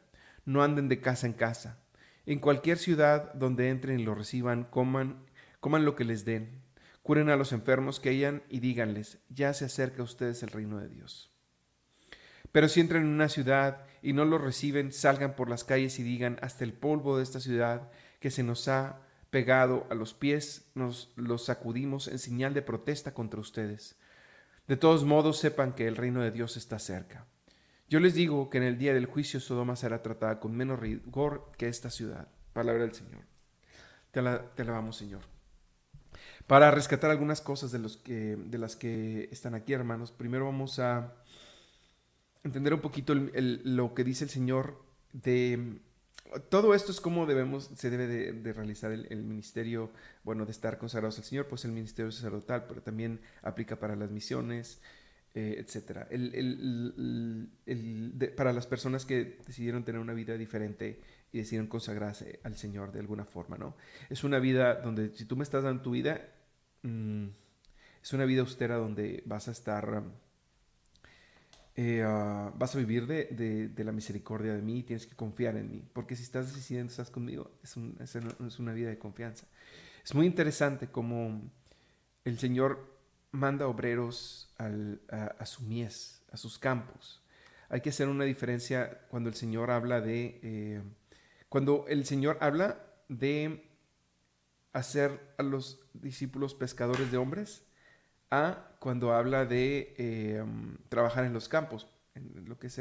No 0.45 0.63
anden 0.63 0.89
de 0.89 1.01
casa 1.01 1.27
en 1.27 1.33
casa. 1.33 1.79
En 2.27 2.41
cualquier 2.41 2.79
ciudad 2.79 3.33
donde 3.35 3.71
entren 3.71 4.01
y 4.01 4.05
lo 4.05 4.17
reciban, 4.17 4.65
coman, 4.65 5.25
coman 5.61 5.85
lo 5.85 5.95
que 5.95 6.05
les 6.05 6.25
den. 6.25 6.61
Curen 7.03 7.31
a 7.31 7.37
los 7.37 7.53
enfermos 7.53 8.01
que 8.01 8.09
hayan 8.09 8.43
y 8.51 8.59
díganles, 8.59 9.19
ya 9.29 9.55
se 9.55 9.67
acerca 9.67 10.03
a 10.03 10.05
ustedes 10.05 10.43
el 10.43 10.51
reino 10.51 10.79
de 10.79 10.89
Dios. 10.89 11.31
Pero 12.51 12.69
si 12.69 12.81
entran 12.81 13.03
en 13.03 13.11
una 13.11 13.29
ciudad 13.29 13.87
y 14.03 14.13
no 14.13 14.25
lo 14.25 14.39
reciben, 14.39 14.91
salgan 14.91 15.37
por 15.37 15.49
las 15.49 15.63
calles 15.63 16.01
y 16.01 16.03
digan, 16.03 16.39
hasta 16.43 16.65
el 16.65 16.73
polvo 16.73 17.17
de 17.17 17.23
esta 17.23 17.39
ciudad 17.39 17.93
que 18.19 18.33
se 18.33 18.43
nos 18.43 18.67
ha 18.67 19.03
pegado 19.31 19.87
a 19.89 19.95
los 19.95 20.13
pies, 20.13 20.69
nos 20.75 21.13
los 21.15 21.45
sacudimos 21.45 22.09
en 22.09 22.19
señal 22.19 22.55
de 22.55 22.63
protesta 22.63 23.15
contra 23.15 23.39
ustedes. 23.39 23.97
De 24.67 24.77
todos 24.77 25.05
modos, 25.05 25.39
sepan 25.39 25.75
que 25.75 25.87
el 25.87 25.95
reino 25.95 26.23
de 26.23 26.33
Dios 26.33 26.57
está 26.57 26.81
cerca. 26.81 27.27
Yo 27.89 28.01
les 28.01 28.15
digo 28.15 28.51
que 28.51 28.59
en 28.59 28.65
el 28.65 28.79
día 28.79 28.95
del 28.95 29.07
juicio 29.07 29.41
Sodoma 29.41 29.77
será 29.77 30.03
tratada 30.03 30.41
con 30.41 30.57
menos 30.57 30.79
rigor 30.79 31.53
que 31.57 31.69
esta 31.69 31.91
ciudad. 31.91 32.29
Palabra 32.53 32.83
del 32.83 32.95
Señor. 32.95 33.23
Te, 34.11 34.21
alabamos, 34.21 34.97
Señor. 34.97 35.23
Para 36.47 36.71
rescatar 36.71 37.11
algunas 37.11 37.41
cosas 37.41 37.71
de, 37.71 37.79
los 37.79 37.97
que, 37.97 38.37
de 38.37 38.59
las 38.59 38.77
que 38.77 39.29
están 39.31 39.55
aquí, 39.55 39.73
hermanos, 39.73 40.11
primero 40.11 40.47
vamos 40.47 40.79
a 40.79 41.15
entender 42.43 42.75
un 42.75 42.81
poquito 42.81 43.15
lo 43.15 43.95
que 43.95 44.05
dice 44.05 44.25
el 44.25 44.31
Señor 44.31 44.83
de 45.13 45.81
todo 46.49 46.75
esto 46.75 46.93
es 46.93 47.01
cómo 47.01 47.27
debemos, 47.27 47.71
se 47.75 47.91
debe 47.91 48.07
de, 48.07 48.53
realizar 48.53 48.93
el, 48.93 49.23
ministerio, 49.23 49.91
bueno, 50.25 50.45
de 50.45 50.53
estar 50.53 50.79
consagrados 50.79 51.19
al 51.19 51.25
Señor, 51.25 51.47
pues 51.47 51.65
el 51.65 51.73
ministerio 51.73 52.11
sacerdotal, 52.11 52.67
pero 52.69 52.83
también 52.83 53.21
aplica 53.43 53.77
para 53.77 53.97
las 53.97 54.11
misiones, 54.11 54.81
eh, 55.39 55.57
etcétera. 55.59 56.09
para 58.35 58.55
las 58.55 58.67
personas 58.67 59.05
que 59.05 59.37
decidieron 59.47 59.85
tener 59.85 60.01
una 60.01 60.15
vida 60.15 60.39
diferente 60.39 60.99
y 61.31 61.37
decidieron 61.37 61.67
consagrarse 61.67 62.41
al 62.43 62.57
Señor 62.57 62.91
de 62.91 63.01
alguna 63.01 63.27
forma, 63.27 63.59
¿no? 63.59 63.77
Es 64.09 64.25
una 64.25 64.39
vida 64.39 64.77
donde, 64.77 65.15
si 65.15 65.27
tú 65.27 65.37
me 65.37 65.43
estás 65.43 65.63
dando 65.63 65.83
tu 65.83 65.91
vida, 65.91 66.27
mm, 66.85 67.27
es 68.03 68.13
una 68.15 68.25
vida 68.25 68.41
austera 68.41 68.77
donde 68.77 69.23
vas 69.27 69.49
a 69.49 69.51
estar... 69.51 70.05
Eh, 71.75 72.03
ah, 72.03 72.51
vas 72.57 72.75
a 72.75 72.79
vivir 72.79 73.07
de, 73.07 73.71
la 73.77 73.93
misericordia 73.93 74.55
de 74.55 74.63
mí 74.63 74.79
y 74.79 74.83
tienes 74.85 75.07
que 75.07 75.17
confiar 75.17 75.59
en 75.59 75.71
mí. 75.71 75.85
Porque 75.93 76.17
si 76.17 76.23
estás 76.23 76.55
decidiendo, 76.55 76.91
estás 76.91 77.11
conmigo, 77.11 77.51
es, 77.63 77.77
es, 77.77 78.59
una 78.59 78.73
vida 78.73 78.89
de 78.89 78.99
confianza. 78.99 79.47
Es 80.03 80.15
muy 80.15 80.25
interesante 80.25 80.87
cómo 80.87 81.43
el 82.25 82.39
Señor 82.39 82.96
manda 83.31 83.67
obreros 83.67 84.55
a, 84.59 85.47
su 85.47 85.63
mies, 85.63 86.23
a 86.33 86.37
sus 86.37 86.59
campos. 86.59 87.23
Hay 87.69 87.81
que 87.81 87.91
hacer 87.91 88.09
una 88.09 88.25
diferencia 88.25 89.01
cuando 89.09 89.29
el 89.29 89.35
Señor 89.35 89.71
habla 89.71 90.01
de... 90.01 90.41
Eh, 90.43 90.83
cuando 91.49 91.87
el 91.89 92.05
Señor 92.05 92.39
habla 92.41 92.81
de 93.09 93.69
hacer 94.73 95.35
a 95.39 95.43
los 95.43 95.81
discípulos 95.95 96.55
pescadores 96.55 97.11
de 97.11 97.17
hombres, 97.17 97.63
a 98.31 98.77
cuando 98.81 99.13
habla 99.13 99.45
de 99.45 99.95
eh, 99.99 100.45
trabajar 100.89 101.25
en 101.25 101.33
los 101.33 101.49
campos, 101.49 101.89
lo 102.47 102.59
que, 102.59 102.69
es 102.69 102.81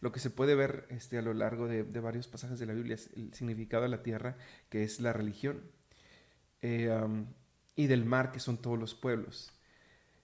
lo 0.00 0.12
que 0.12 0.20
se 0.20 0.30
puede 0.30 0.54
ver 0.54 0.86
este, 0.90 1.18
a 1.18 1.22
lo 1.22 1.34
largo 1.34 1.66
de, 1.66 1.82
varios 2.00 2.28
pasajes 2.28 2.58
de 2.58 2.66
la 2.66 2.74
Biblia, 2.74 2.94
es 2.94 3.10
el 3.16 3.32
significado 3.34 3.84
de 3.84 3.88
la 3.88 4.02
tierra, 4.02 4.36
que 4.68 4.84
es 4.84 5.00
la 5.00 5.12
religión, 5.12 5.62
eh, 6.62 6.90
um, 6.90 7.26
y 7.76 7.86
del 7.86 8.04
mar, 8.04 8.32
que 8.32 8.40
son 8.40 8.58
todos 8.58 8.78
los 8.78 8.94
pueblos. 8.94 9.53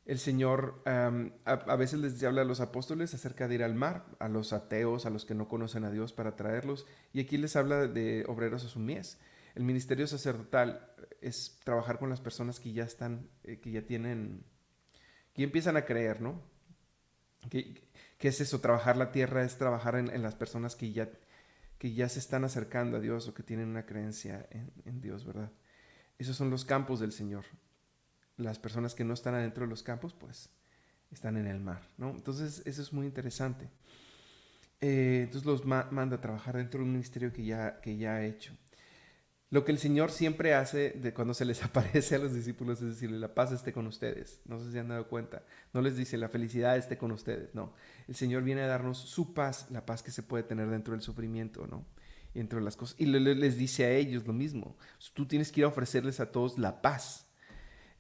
El 0.07 0.19
Señor 0.19 0.83
a, 0.87 1.77
veces 1.77 2.01
les 2.01 2.23
habla 2.25 2.43
a 2.43 2.45
los 2.45 2.61
apóstoles 2.61 3.15
acerca 3.15 3.47
de 3.47 3.57
ir 3.57 3.63
al 3.63 3.75
mar, 3.75 4.07
a 4.19 4.29
los 4.29 4.53
ateos, 4.53 5.07
a 5.07 5.11
los 5.11 5.25
que 5.25 5.35
no 5.35 5.47
conocen 5.47 5.85
a 5.85 5.91
Dios 5.91 6.13
para 6.13 6.37
traerlos, 6.37 6.87
y 7.13 7.21
aquí 7.21 7.37
les 7.37 7.55
habla 7.55 7.87
de 7.87 8.25
obreros 8.27 8.65
a 8.65 8.69
su 8.69 8.81
mies. 8.81 9.19
El 9.55 9.65
ministerio 9.65 10.07
sacerdotal 10.07 10.89
es 11.21 11.59
trabajar 11.65 11.99
con 11.99 12.09
las 12.09 12.21
personas 12.21 12.61
que 12.61 12.73
ya 12.73 12.85
están, 12.85 13.29
eh, 13.45 13.61
que 13.61 13.71
ya 13.71 13.83
tienen 13.83 14.45
y 15.35 15.43
empiezan 15.43 15.77
a 15.77 15.85
creer, 15.87 16.21
¿no? 16.21 16.43
¿Qué, 17.49 17.83
es 18.21 18.41
eso? 18.41 18.61
Trabajar 18.61 18.97
la 18.97 19.13
tierra 19.13 19.43
es 19.43 19.57
trabajar 19.57 19.95
en, 19.95 20.23
las 20.23 20.35
personas 20.35 20.77
que 20.77 20.93
ya, 20.93 21.09
que 21.79 21.95
ya 21.95 22.09
se 22.09 22.19
están 22.19 22.45
acercando 22.45 22.99
a 22.99 23.01
Dios 23.01 23.27
o 23.29 23.35
que 23.35 23.43
tienen 23.43 23.69
una 23.69 23.87
creencia 23.87 24.47
en, 24.51 25.01
Dios, 25.01 25.25
¿verdad? 25.25 25.51
Esos 26.19 26.37
son 26.37 26.51
los 26.51 26.65
campos 26.65 27.01
del 27.01 27.13
Señor. 27.13 27.45
Las 28.41 28.59
personas 28.59 28.95
que 28.95 29.05
no 29.05 29.15
están 29.15 29.35
adentro 29.35 29.65
de 29.65 29.71
los 29.71 29.83
campos, 29.83 30.15
pues 30.15 30.51
están 31.11 31.37
en 31.37 31.47
el 31.47 31.61
mar, 31.61 31.89
¿no? 31.99 32.11
Entonces, 32.11 32.63
eso 32.65 32.83
es 32.83 32.93
muy 32.93 33.07
interesante. 33.07 33.69
Eh, 34.81 35.23
entonces 35.25 35.45
los 35.45 35.65
manda 35.67 36.17
a 36.17 36.21
trabajar 36.21 36.57
dentro 36.57 36.81
de 36.81 36.87
un 36.87 36.93
ministerio 36.93 37.33
que 37.33 37.45
ya, 37.45 37.81
que 37.81 37.97
ya 37.97 38.15
ha 38.15 38.25
hecho. 38.25 38.55
Lo 39.51 39.65
que 39.65 39.73
el 39.73 39.79
Señor 39.79 40.13
siempre 40.13 40.55
hace 40.55 40.91
de 40.91 41.13
cuando 41.13 41.35
se 41.35 41.45
les 41.45 41.63
aparece 41.65 42.15
a 42.15 42.19
los 42.19 42.33
discípulos 42.33 42.81
es 42.81 42.89
decirle, 42.91 43.19
la 43.19 43.35
paz 43.35 43.53
esté 43.53 43.73
con 43.73 43.87
ustedes. 43.87 44.41
No 44.47 44.61
sé 44.61 44.71
si 44.71 44.79
han 44.79 44.89
dado 44.89 45.09
cuenta. 45.09 45.43
No 45.73 45.83
les 45.83 45.97
dice, 45.97 46.17
la 46.17 46.29
felicidad 46.29 46.77
esté 46.77 46.97
con 46.97 47.11
ustedes. 47.11 47.55
No. 47.55 47.75
El 48.07 48.15
Señor 48.15 48.45
viene 48.45 48.63
a 48.63 48.69
darnos 48.69 48.99
su 48.99 49.35
paz, 49.35 49.67
la 49.71 49.85
paz 49.85 50.03
que 50.03 50.13
se 50.13 50.23
puede 50.23 50.45
tener 50.45 50.71
dentro 50.71 50.93
del 50.93 51.03
sufrimiento, 51.03 51.67
¿no? 51.67 51.85
Y 52.33 52.39
dentro 52.39 52.61
de 52.61 52.65
las 52.65 52.77
cosas. 52.77 52.95
Y 52.99 53.07
les 53.07 53.57
dice 53.57 53.85
a 53.85 53.91
ellos 53.91 54.25
lo 54.25 54.33
mismo. 54.33 54.79
Tú 55.15 55.27
tienes 55.27 55.51
que 55.51 55.61
ir 55.61 55.65
a 55.65 55.69
ofrecerles 55.69 56.21
a 56.21 56.31
todos 56.31 56.57
la 56.57 56.81
paz. 56.81 57.27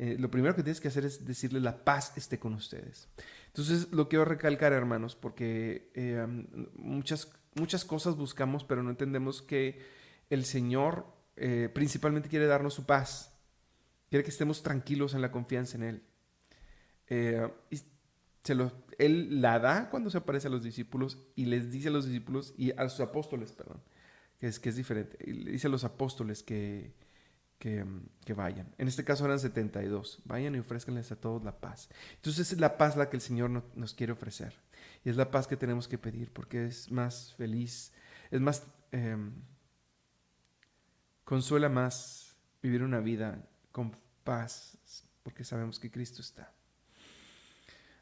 Eh, 0.02 0.16
lo 0.18 0.30
primero 0.30 0.56
que 0.56 0.62
tienes 0.62 0.80
que 0.80 0.88
hacer 0.88 1.04
es 1.04 1.26
decirle 1.26 1.60
la 1.60 1.84
paz 1.84 2.14
esté 2.16 2.38
con 2.38 2.54
ustedes. 2.54 3.06
Entonces, 3.48 3.92
lo 3.92 4.08
quiero 4.08 4.24
recalcar, 4.24 4.72
hermanos, 4.72 5.14
porque 5.14 5.90
eh, 5.94 6.26
muchas, 6.74 7.30
muchas 7.54 7.84
cosas 7.84 8.16
buscamos, 8.16 8.64
pero 8.64 8.82
no 8.82 8.88
entendemos 8.88 9.42
que 9.42 9.78
el 10.30 10.46
Señor 10.46 11.04
eh, 11.36 11.68
principalmente 11.74 12.30
quiere 12.30 12.46
darnos 12.46 12.72
su 12.72 12.86
paz. 12.86 13.38
Quiere 14.08 14.24
que 14.24 14.30
estemos 14.30 14.62
tranquilos 14.62 15.12
en 15.12 15.20
la 15.20 15.30
confianza 15.30 15.76
en 15.76 15.82
Él. 15.82 16.02
Y 17.68 17.76
se 18.42 18.54
lo, 18.54 18.72
él 18.96 19.42
la 19.42 19.58
da 19.58 19.90
cuando 19.90 20.08
se 20.08 20.16
aparece 20.16 20.46
a 20.46 20.50
los 20.50 20.62
discípulos 20.62 21.18
y 21.36 21.44
les 21.44 21.70
dice 21.70 21.88
a 21.88 21.90
los 21.90 22.06
discípulos 22.06 22.54
y 22.56 22.72
a 22.72 22.88
sus 22.88 23.00
apóstoles, 23.00 23.52
perdón, 23.52 23.82
que 24.38 24.46
es, 24.46 24.60
que 24.60 24.70
es 24.70 24.76
diferente. 24.76 25.18
Le 25.30 25.50
dice 25.50 25.66
a 25.66 25.70
los 25.70 25.84
apóstoles 25.84 26.42
que, 26.42 26.94
que, 27.60 27.84
vayan. 28.34 28.74
En 28.78 28.88
este 28.88 29.04
caso 29.04 29.24
eran 29.24 29.38
72. 29.38 30.22
Vayan 30.24 30.56
y 30.56 30.58
ofrezcanles 30.58 31.12
a 31.12 31.16
todos 31.16 31.44
la 31.44 31.60
paz. 31.60 31.88
Entonces 32.16 32.52
es 32.52 32.58
la 32.58 32.76
paz 32.78 32.96
la 32.96 33.08
que 33.10 33.16
el 33.16 33.20
Señor 33.20 33.50
nos 33.50 33.94
quiere 33.94 34.12
ofrecer. 34.12 34.54
Y 35.04 35.10
es 35.10 35.16
la 35.16 35.30
paz 35.30 35.46
que 35.46 35.56
tenemos 35.56 35.86
que 35.86 35.98
pedir 35.98 36.32
porque 36.32 36.66
es 36.66 36.90
más 36.90 37.34
feliz, 37.34 37.92
es 38.32 38.40
más... 38.40 38.64
Em, 38.90 39.32
Consuela 41.30 41.68
más 41.68 42.34
vivir 42.60 42.82
una 42.82 42.98
vida 42.98 43.40
con 43.70 43.92
paz, 44.24 44.76
porque 45.22 45.44
sabemos 45.44 45.78
que 45.78 45.88
Cristo 45.88 46.22
está. 46.22 46.52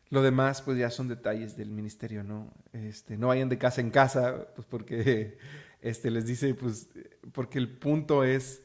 Lo 0.09 0.23
demás, 0.23 0.63
pues 0.63 0.79
ya 0.79 0.89
son 0.89 1.09
detalles 1.09 1.55
del 1.55 1.71
ministerio, 1.71 2.25
¿no? 2.25 2.51
Este, 2.73 3.19
no 3.19 3.27
vayan 3.27 3.51
de 3.51 3.59
casa 3.59 3.83
en 3.83 3.91
casa, 3.91 4.49
pues 4.57 4.67
porque 4.67 5.37
este, 5.83 6.11
les 6.11 6.25
dice, 6.25 6.55
pues, 6.55 6.89
porque 7.33 7.59
el 7.59 7.69
punto 7.69 8.25
es 8.25 8.63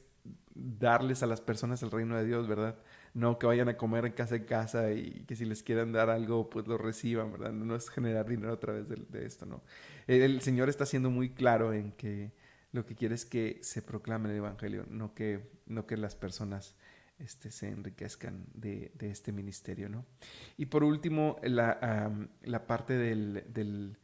darles 0.56 1.24
a 1.24 1.28
las 1.28 1.42
personas 1.42 1.84
el 1.84 1.92
reino 1.92 2.16
de 2.18 2.26
Dios, 2.26 2.48
¿verdad? 2.48 2.78
No 3.13 3.39
que 3.39 3.48
vayan 3.48 3.70
a 3.70 3.78
comer 3.78 4.06
en 4.06 4.13
casa 4.13 4.36
en 4.36 4.46
casa 4.46 4.92
y 4.92 5.24
que 5.28 5.36
si 5.36 5.46
les 5.46 5.63
quieren 5.63 5.92
dar 5.92 6.10
algo, 6.10 6.50
pues 6.50 6.68
lo 6.68 6.78
reciban, 6.78 7.32
¿verdad? 7.32 7.52
No 7.52 7.76
es 7.76 7.89
generar 7.89 8.28
dinero 8.28 8.54
a 8.54 8.60
través 8.60 8.88
de, 8.88 8.98
de 9.10 9.26
esto, 9.26 9.46
¿no? 9.46 9.63
El 10.08 10.42
Señor 10.42 10.70
está 10.70 10.86
siendo 10.86 11.10
muy 11.10 11.30
claro 11.30 11.74
en 11.74 11.92
que 11.94 12.34
lo 12.74 12.86
que 12.86 12.96
quiere 12.96 13.16
es 13.16 13.26
que 13.26 13.60
se 13.62 13.82
proclame 13.82 14.30
el 14.30 14.38
Evangelio, 14.38 14.86
no 14.89 15.13
que, 15.13 15.52
no 15.68 15.86
que 15.86 15.96
las 15.96 16.16
personas 16.16 16.76
este, 17.20 17.52
se 17.52 17.70
enriquezcan 17.70 18.48
de, 18.54 18.92
este 19.00 19.32
ministerio. 19.32 19.89
¿no? 19.89 20.06
Y 20.58 20.66
por 20.66 20.84
último, 20.84 21.38
la, 21.44 22.12
la 22.42 22.68
parte 22.68 22.98
del, 22.98 23.46
del, 23.48 23.98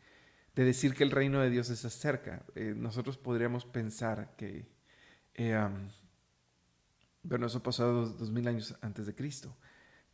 de 0.55 0.63
decir 0.63 0.93
que 0.93 1.03
el 1.03 1.11
reino 1.11 1.41
de 1.41 1.49
Dios 1.49 1.69
está 1.69 1.89
cerca. 1.89 2.45
Eh, 2.55 2.73
nosotros 2.75 3.17
podríamos 3.17 3.65
pensar 3.65 4.35
que, 4.37 4.67
eh, 5.33 5.57
bueno, 7.23 7.47
eso 7.47 7.61
pasó 7.61 7.91
dos, 7.91 8.17
dos, 8.17 8.31
mil 8.31 8.47
años 8.47 8.75
antes 8.81 9.05
de 9.05 9.15
Cristo. 9.15 9.55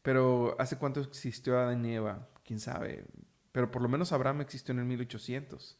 Pero 0.01 0.55
¿hace 0.59 0.77
cuánto 0.77 1.01
existió 1.01 1.57
Adán 1.57 1.85
y 1.85 1.95
Eva? 1.95 2.29
¿Quién 2.43 2.59
sabe? 2.59 3.05
Pero 3.51 3.71
por 3.71 3.81
lo 3.81 3.89
menos 3.89 4.11
Abraham 4.11 4.41
existió 4.41 4.73
en 4.73 4.79
el 4.79 4.85
1800 4.85 5.79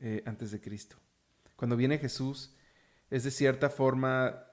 eh, 0.00 0.22
antes 0.26 0.50
de 0.50 0.60
Cristo. 0.60 0.96
Cuando 1.56 1.76
viene 1.76 1.98
Jesús, 1.98 2.54
es 3.10 3.24
de 3.24 3.30
cierta 3.30 3.70
forma 3.70 4.44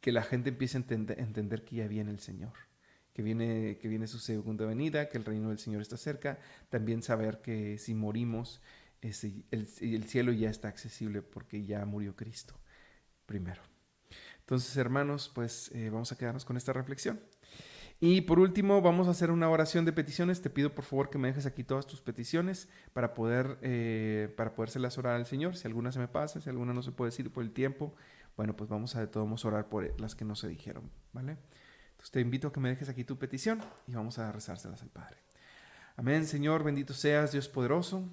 que 0.00 0.12
la 0.12 0.22
gente 0.22 0.50
empieza 0.50 0.78
a 0.78 0.80
entender, 0.80 1.64
que 1.64 1.76
ya 1.76 1.88
viene 1.88 2.10
el 2.10 2.20
Señor, 2.20 2.52
que 3.12 3.22
viene, 3.22 3.78
que 3.78 3.88
viene 3.88 4.06
su 4.06 4.18
segunda 4.18 4.66
venida, 4.66 5.08
que 5.08 5.18
el 5.18 5.24
reino 5.24 5.48
del 5.48 5.58
Señor 5.58 5.82
está 5.82 5.96
cerca. 5.96 6.38
También 6.68 7.02
saber 7.02 7.40
que 7.40 7.78
si 7.78 7.94
morimos, 7.94 8.62
el, 9.00 9.44
el 9.50 10.04
cielo 10.04 10.32
ya 10.32 10.50
está 10.50 10.68
accesible 10.68 11.22
porque 11.22 11.64
ya 11.64 11.84
murió 11.84 12.14
Cristo 12.14 12.54
primero. 13.26 13.71
Entonces, 14.42 14.76
hermanos, 14.76 15.30
pues 15.34 15.70
eh, 15.74 15.90
vamos 15.90 16.12
a 16.12 16.18
quedarnos 16.18 16.44
con 16.44 16.56
esta 16.56 16.72
reflexión. 16.72 17.20
Y 18.04 18.22
por 18.22 18.40
último, 18.40 18.82
vamos 18.82 19.06
a 19.06 19.12
hacer 19.12 19.30
una 19.30 19.48
oración 19.48 19.84
de 19.84 19.92
peticiones. 19.92 20.42
Te 20.42 20.50
pido 20.50 20.74
por 20.74 20.84
favor 20.84 21.08
que 21.08 21.18
me 21.18 21.28
dejes 21.28 21.46
aquí 21.46 21.62
todas 21.62 21.86
tus 21.86 22.00
peticiones 22.00 22.68
para 22.92 23.14
poder 23.14 23.58
eh, 23.62 24.34
para 24.36 24.56
podérselas 24.56 24.98
orar 24.98 25.14
al 25.14 25.24
Señor. 25.24 25.54
Si 25.54 25.68
alguna 25.68 25.92
se 25.92 26.00
me 26.00 26.08
pasa, 26.08 26.40
si 26.40 26.50
alguna 26.50 26.74
no 26.74 26.82
se 26.82 26.90
puede 26.90 27.12
decir 27.12 27.32
por 27.32 27.44
el 27.44 27.52
tiempo, 27.52 27.94
bueno, 28.36 28.56
pues 28.56 28.68
vamos 28.68 28.96
a 28.96 29.00
de 29.00 29.06
todos 29.06 29.28
modos 29.28 29.44
orar 29.44 29.68
por 29.68 30.00
las 30.00 30.16
que 30.16 30.24
no 30.24 30.34
se 30.34 30.48
dijeron, 30.48 30.90
¿vale? 31.12 31.38
Entonces 31.92 32.10
te 32.10 32.20
invito 32.20 32.48
a 32.48 32.52
que 32.52 32.58
me 32.58 32.70
dejes 32.70 32.88
aquí 32.88 33.04
tu 33.04 33.18
petición 33.18 33.60
y 33.86 33.94
vamos 33.94 34.18
a 34.18 34.32
rezárselas 34.32 34.82
al 34.82 34.88
Padre. 34.88 35.18
Amén, 35.96 36.26
Señor, 36.26 36.64
bendito 36.64 36.94
seas, 36.94 37.30
Dios 37.30 37.48
poderoso. 37.48 38.08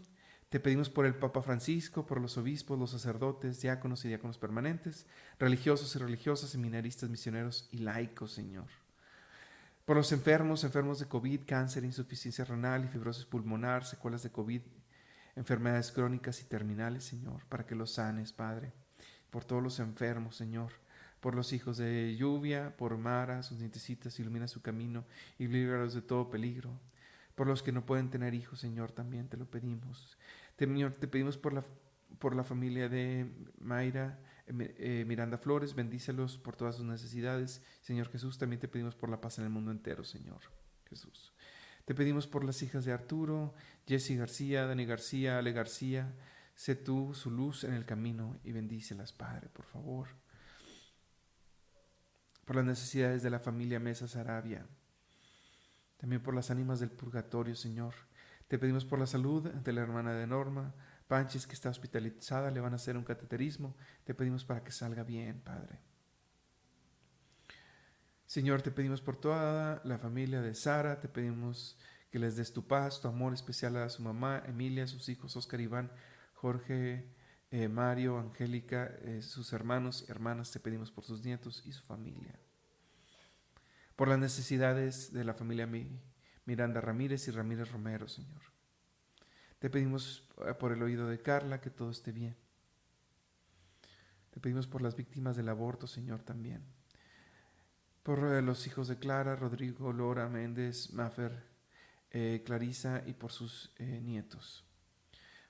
Te 0.50 0.60
pedimos 0.60 0.90
por 0.90 1.06
el 1.06 1.14
Papa 1.14 1.44
Francisco, 1.44 2.08
por 2.08 2.20
los 2.20 2.36
obispos, 2.40 2.80
los 2.80 2.90
sacerdotes, 2.90 3.62
diáconos 3.62 4.04
y 4.04 4.08
diáconos 4.08 4.40
permanentes, 4.40 5.06
religiosos 5.38 5.96
y 5.96 6.00
religiosas, 6.00 6.50
seminaristas, 6.50 7.08
misioneros 7.08 7.70
y 7.72 7.78
laicos, 7.78 8.32
Señor. 8.32 8.66
Por 9.86 9.98
los 9.98 10.12
enfermos, 10.12 10.64
enfermos 10.64 10.98
de 10.98 11.06
COVID, 11.06 11.42
cáncer, 11.46 11.84
insuficiencia 11.84 12.46
renal 12.46 12.84
y 12.84 12.88
fibrosis 12.88 13.26
pulmonar, 13.26 13.86
secuelas 13.86 14.24
de 14.24 14.32
COVID, 14.32 14.62
enfermedades 15.36 15.92
crónicas 15.92 16.42
y 16.42 16.46
terminales, 16.46 17.04
Señor, 17.04 17.46
para 17.48 17.68
que 17.68 17.76
los 17.76 17.92
sanes, 17.92 18.34
Padre. 18.34 18.74
Por 19.30 19.46
todos 19.46 19.62
los 19.62 19.80
enfermos, 19.80 20.36
Señor. 20.36 20.72
Por 21.20 21.36
los 21.36 21.54
hijos 21.54 21.78
de 21.78 22.16
lluvia, 22.16 22.76
por 22.76 22.98
Mara, 22.98 23.44
sus 23.44 23.60
nietecitas, 23.60 24.20
ilumina 24.20 24.48
su 24.48 24.64
camino 24.64 25.06
y 25.38 25.48
líbralos 25.48 25.94
de 25.94 26.02
todo 26.02 26.32
peligro 26.32 26.72
por 27.40 27.48
los 27.48 27.64
que 27.64 27.72
no 27.72 27.86
pueden 27.86 28.10
tener 28.10 28.34
hijos, 28.34 28.60
Señor, 28.60 28.92
también 28.92 29.30
te 29.30 29.38
lo 29.38 29.46
pedimos. 29.46 30.18
Señor, 30.60 30.96
te 30.96 31.08
pedimos 31.08 31.38
por 31.38 31.54
la, 31.54 31.64
por 32.20 32.36
la 32.36 32.44
familia 32.44 32.90
de 32.90 33.32
Mayra, 33.60 34.20
eh, 34.46 34.76
eh, 34.78 35.06
Miranda 35.08 35.38
Flores, 35.38 35.74
bendícelos 35.74 36.38
por 36.38 36.58
todas 36.58 36.76
sus 36.76 36.86
necesidades. 36.86 37.64
Señor 37.80 38.10
Jesús, 38.12 38.38
también 38.38 38.60
te 38.60 38.68
pedimos 38.68 38.94
por 38.94 39.10
la 39.10 39.22
paz 39.22 39.38
en 39.38 39.46
el 39.46 39.52
mundo 39.52 39.72
entero, 39.72 40.04
Señor 40.04 40.42
Jesús. 40.90 41.32
Te 41.86 41.96
pedimos 41.96 42.28
por 42.28 42.44
las 42.44 42.62
hijas 42.62 42.84
de 42.84 42.92
Arturo, 42.92 43.54
Jessy 43.88 44.18
García, 44.18 44.66
Dani 44.66 44.86
García, 44.86 45.38
Ale 45.38 45.54
García. 45.54 46.14
Sé 46.56 46.76
tú 46.76 47.14
su 47.14 47.32
luz 47.32 47.64
en 47.64 47.74
el 47.74 47.86
camino 47.86 48.38
y 48.44 48.52
bendícelas, 48.52 49.14
Padre, 49.14 49.48
por 49.48 49.64
favor. 49.64 50.10
Por 52.44 52.58
las 52.58 52.66
necesidades 52.66 53.24
de 53.24 53.30
la 53.30 53.40
familia 53.40 53.80
Mesa 53.80 54.10
Sarabia, 54.10 54.68
también 55.96 56.22
por 56.22 56.36
las 56.36 56.52
ánimas 56.52 56.82
del 56.82 56.92
purgatorio, 56.92 57.56
Señor. 57.56 58.09
Te 58.50 58.60
pedimos 58.60 58.84
por 58.84 59.00
la 59.00 59.08
salud 59.08 59.50
de 59.50 59.72
la 59.74 59.82
hermana 59.82 60.12
de 60.12 60.28
Norma, 60.28 60.74
Panchis, 61.08 61.48
que 61.48 61.54
está 61.54 61.70
hospitalizada, 61.70 62.52
le 62.52 62.60
van 62.60 62.74
a 62.74 62.76
hacer 62.76 62.98
un 62.98 63.06
cateterismo. 63.06 63.78
Te 64.04 64.14
pedimos 64.14 64.44
para 64.44 64.64
que 64.64 64.72
salga 64.72 65.04
bien, 65.04 65.40
Padre. 65.40 65.80
Señor, 68.26 68.62
te 68.62 68.72
pedimos 68.72 69.02
por 69.02 69.16
toda 69.16 69.82
la 69.86 69.98
familia 69.98 70.42
de 70.42 70.54
Sara, 70.54 71.00
te 71.00 71.08
pedimos 71.08 71.80
que 72.12 72.20
les 72.20 72.36
des 72.36 72.52
tu 72.52 72.68
paz, 72.68 73.00
tu 73.00 73.08
amor 73.08 73.34
especial 73.34 73.78
a 73.78 73.88
su 73.88 74.02
mamá, 74.02 74.44
Emilia, 74.46 74.86
sus 74.88 75.08
hijos, 75.08 75.38
Oscar, 75.38 75.62
Iván, 75.62 75.92
Jorge, 76.34 77.08
eh, 77.52 77.70
Mario, 77.70 78.18
Angélica, 78.18 78.92
eh, 79.04 79.22
sus 79.22 79.54
hermanos 79.54 80.06
y 80.06 80.12
hermanas, 80.12 80.52
te 80.52 80.60
pedimos 80.60 80.92
por 80.92 81.06
sus 81.06 81.24
nietos 81.24 81.64
y 81.66 81.72
su 81.72 81.84
familia 81.86 82.38
por 84.00 84.08
las 84.08 84.18
necesidades 84.18 85.12
de 85.12 85.26
la 85.26 85.34
familia 85.34 85.68
Miranda 86.46 86.82
Ramírez 86.82 87.28
y 87.28 87.32
Ramírez 87.32 87.72
Romero, 87.72 88.08
Señor. 88.08 88.42
Te 89.60 89.70
pedimos 89.70 90.28
eh, 90.46 90.54
por 90.54 90.72
el 90.72 90.82
oído 90.82 91.08
de 91.08 91.22
Carla 91.22 91.62
que 91.62 91.70
todo 91.70 91.92
esté 91.92 92.12
bien. 92.12 92.36
Te 94.32 94.40
pedimos 94.40 94.68
por 94.68 94.82
las 94.82 94.96
víctimas 94.96 95.36
del 95.36 95.50
aborto, 95.50 95.88
Señor, 95.88 96.24
también. 96.24 96.64
Por 98.04 98.20
eh, 98.26 98.42
los 98.42 98.66
hijos 98.68 98.88
de 98.88 98.98
Clara, 98.98 99.36
Rodrigo, 99.36 99.92
Lora, 99.92 100.30
Méndez, 100.30 100.94
Mafer, 100.94 101.44
eh, 102.12 102.42
Clarisa 102.46 103.04
y 103.06 103.14
por 103.14 103.32
sus 103.32 103.74
nietos. 103.80 104.66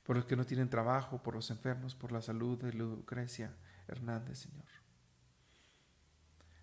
Por 0.04 0.16
los 0.16 0.26
que 0.26 0.36
no 0.36 0.46
tienen 0.46 0.70
trabajo, 0.70 1.22
por 1.22 1.36
los 1.36 1.52
enfermos, 1.52 1.96
por 1.96 2.12
la 2.12 2.22
salud 2.22 2.58
de 2.58 2.74
Lucrecia 2.74 3.56
Hernández, 3.88 4.40
Señor 4.40 4.66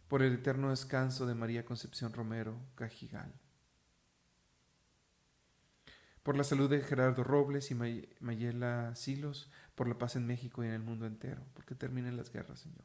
por 0.08 0.22
el 0.22 0.34
eterno 0.34 0.70
descanso 0.70 1.26
de 1.26 1.34
María 1.34 1.64
Concepción 1.64 2.12
Romero 2.12 2.56
Cajigal, 2.74 3.32
por 6.26 6.36
la 6.36 6.42
salud 6.42 6.68
de 6.68 6.82
Gerardo 6.82 7.22
Robles 7.22 7.70
y 7.70 7.76
Mayela 7.76 8.96
Silos, 8.96 9.48
por 9.76 9.86
la 9.86 9.96
paz 9.96 10.16
en 10.16 10.26
México 10.26 10.64
y 10.64 10.66
en 10.66 10.72
el 10.72 10.82
mundo 10.82 11.06
entero, 11.06 11.40
porque 11.54 11.76
terminen 11.76 12.16
las 12.16 12.32
guerras, 12.32 12.58
Señor, 12.58 12.82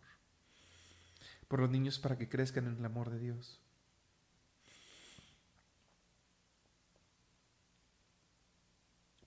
por 1.47 1.59
los 1.59 1.71
niños 1.71 1.97
para 1.97 2.19
que 2.19 2.29
crezcan 2.29 2.67
en 2.67 2.77
el 2.77 2.85
amor 2.85 3.09
de 3.09 3.17
Dios. 3.17 3.59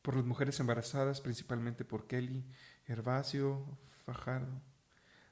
Por 0.01 0.15
las 0.15 0.25
mujeres 0.25 0.61
embarazadas, 0.61 1.21
principalmente 1.21 1.85
por 1.85 2.07
Kelly, 2.07 2.45
Gervasio, 2.87 3.67
Fajardo, 4.07 4.63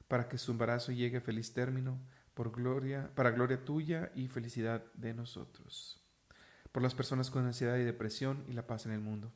para 0.09 0.27
que 0.27 0.37
su 0.37 0.51
embarazo 0.51 0.91
llegue 0.91 1.19
a 1.19 1.21
feliz 1.21 1.53
término, 1.53 2.01
por 2.33 2.51
gloria, 2.51 3.09
para 3.15 3.31
gloria 3.31 3.63
tuya 3.63 4.11
y 4.13 4.27
felicidad 4.27 4.83
de 4.93 5.13
nosotros. 5.13 6.02
Por 6.73 6.83
las 6.83 6.93
personas 6.93 7.31
con 7.31 7.45
ansiedad 7.45 7.77
y 7.77 7.83
depresión 7.83 8.43
y 8.49 8.51
la 8.51 8.67
paz 8.67 8.85
en 8.85 8.91
el 8.91 8.99
mundo. 8.99 9.31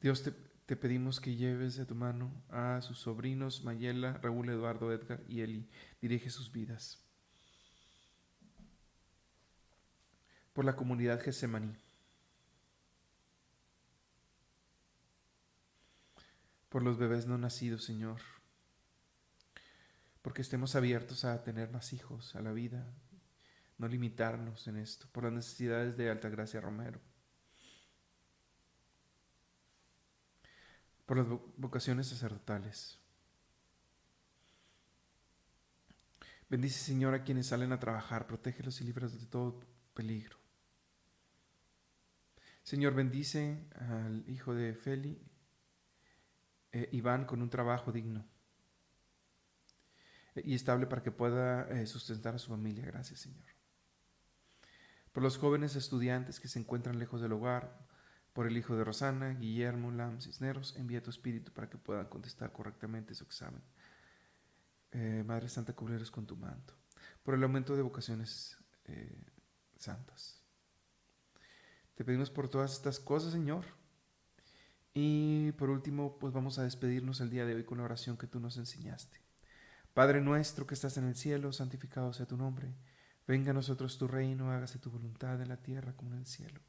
Dios, 0.00 0.22
te, 0.22 0.32
te 0.64 0.76
pedimos 0.76 1.20
que 1.20 1.36
lleves 1.36 1.76
de 1.76 1.84
tu 1.84 1.94
mano 1.94 2.32
a 2.48 2.80
sus 2.80 3.00
sobrinos 3.00 3.62
Mayela, 3.62 4.14
Raúl, 4.14 4.48
Eduardo, 4.48 4.90
Edgar 4.90 5.20
y 5.28 5.42
Eli. 5.42 5.68
Dirige 6.00 6.30
sus 6.30 6.50
vidas. 6.50 7.04
Por 10.54 10.64
la 10.64 10.74
comunidad 10.74 11.20
Gesemaní. 11.20 11.76
Por 16.70 16.82
los 16.82 16.96
bebés 16.96 17.26
no 17.26 17.36
nacidos, 17.36 17.84
Señor 17.84 18.22
porque 20.22 20.40
estemos 20.40 20.76
abiertos 20.76 21.24
a 21.24 21.42
tener 21.42 21.70
más 21.70 21.92
hijos, 21.92 22.34
a 22.36 22.40
la 22.40 22.52
vida, 22.52 22.86
no 23.82 23.88
limitarnos 23.88 24.68
en 24.68 24.76
esto, 24.76 25.08
por 25.10 25.24
las 25.24 25.32
necesidades 25.32 25.96
de 25.96 26.08
Altagracia 26.08 26.60
Romero, 26.60 27.00
por 31.04 31.16
las 31.16 31.26
vocaciones 31.56 32.06
sacerdotales. 32.06 33.00
Bendice, 36.48 36.78
Señor, 36.78 37.12
a 37.12 37.24
quienes 37.24 37.48
salen 37.48 37.72
a 37.72 37.80
trabajar, 37.80 38.28
protégelos 38.28 38.80
y 38.80 38.84
líbralos 38.84 39.20
de 39.20 39.26
todo 39.26 39.58
peligro. 39.94 40.36
Señor, 42.62 42.94
bendice 42.94 43.66
al 43.74 44.24
hijo 44.28 44.54
de 44.54 44.74
Feli, 44.74 45.20
eh, 46.70 46.88
Iván, 46.92 47.24
con 47.24 47.42
un 47.42 47.50
trabajo 47.50 47.90
digno 47.90 48.24
y 50.36 50.54
estable 50.54 50.86
para 50.86 51.02
que 51.02 51.10
pueda 51.10 51.68
eh, 51.68 51.84
sustentar 51.84 52.36
a 52.36 52.38
su 52.38 52.50
familia. 52.50 52.86
Gracias, 52.86 53.18
Señor. 53.18 53.51
Por 55.12 55.22
los 55.22 55.38
jóvenes 55.38 55.76
estudiantes 55.76 56.40
que 56.40 56.48
se 56.48 56.58
encuentran 56.58 56.98
lejos 56.98 57.20
del 57.20 57.32
hogar, 57.32 57.78
por 58.32 58.46
el 58.46 58.56
hijo 58.56 58.76
de 58.76 58.84
Rosana, 58.84 59.34
Guillermo 59.34 59.90
Lam 59.90 60.20
Cisneros, 60.20 60.74
envía 60.76 61.02
tu 61.02 61.10
espíritu 61.10 61.52
para 61.52 61.68
que 61.68 61.76
puedan 61.76 62.06
contestar 62.06 62.52
correctamente 62.52 63.14
su 63.14 63.24
examen. 63.24 63.62
Eh, 64.92 65.22
Madre 65.26 65.48
Santa, 65.48 65.74
cubreros 65.74 66.10
con 66.10 66.26
tu 66.26 66.36
manto. 66.36 66.74
Por 67.22 67.34
el 67.34 67.42
aumento 67.42 67.76
de 67.76 67.82
vocaciones 67.82 68.56
eh, 68.86 69.22
santas. 69.76 70.40
Te 71.94 72.04
pedimos 72.04 72.30
por 72.30 72.48
todas 72.48 72.72
estas 72.72 72.98
cosas, 72.98 73.32
Señor. 73.32 73.66
Y 74.94 75.52
por 75.52 75.70
último, 75.70 76.18
pues 76.18 76.32
vamos 76.32 76.58
a 76.58 76.62
despedirnos 76.62 77.20
el 77.20 77.30
día 77.30 77.44
de 77.44 77.54
hoy 77.54 77.64
con 77.64 77.78
la 77.78 77.84
oración 77.84 78.16
que 78.16 78.26
tú 78.26 78.40
nos 78.40 78.56
enseñaste. 78.56 79.20
Padre 79.94 80.22
nuestro 80.22 80.66
que 80.66 80.74
estás 80.74 80.96
en 80.96 81.04
el 81.04 81.16
cielo, 81.16 81.52
santificado 81.52 82.12
sea 82.12 82.26
tu 82.26 82.36
nombre. 82.36 82.74
Venga 83.26 83.52
a 83.52 83.54
nosotros 83.54 83.98
tu 83.98 84.08
reino, 84.08 84.50
hágase 84.50 84.78
tu 84.78 84.90
voluntad 84.90 85.40
en 85.40 85.48
la 85.48 85.56
tierra 85.56 85.94
como 85.94 86.12
en 86.12 86.18
el 86.18 86.26
cielo. 86.26 86.60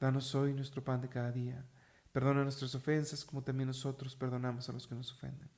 Danos 0.00 0.34
hoy 0.34 0.52
nuestro 0.54 0.82
pan 0.82 1.00
de 1.00 1.08
cada 1.08 1.30
día. 1.30 1.64
Perdona 2.12 2.42
nuestras 2.42 2.74
ofensas 2.74 3.24
como 3.24 3.42
también 3.42 3.66
nosotros 3.66 4.16
perdonamos 4.16 4.68
a 4.68 4.72
los 4.72 4.86
que 4.86 4.94
nos 4.94 5.12
ofenden. 5.12 5.50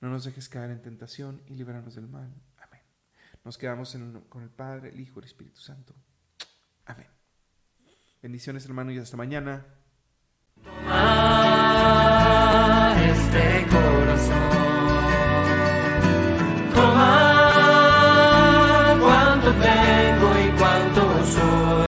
No 0.00 0.10
nos 0.10 0.24
dejes 0.24 0.48
caer 0.48 0.70
en 0.70 0.82
tentación 0.82 1.42
y 1.46 1.54
líbranos 1.54 1.94
del 1.94 2.06
mal. 2.06 2.32
Amén. 2.58 2.82
Nos 3.44 3.58
quedamos 3.58 3.96
con 4.28 4.42
el 4.42 4.50
Padre, 4.50 4.90
el 4.90 5.00
Hijo 5.00 5.18
y 5.20 5.22
el 5.22 5.26
Espíritu 5.26 5.60
Santo. 5.60 5.94
Amén. 6.84 7.08
Bendiciones 8.22 8.64
hermano 8.66 8.92
y 8.92 8.98
hasta 8.98 9.16
mañana. 9.16 9.64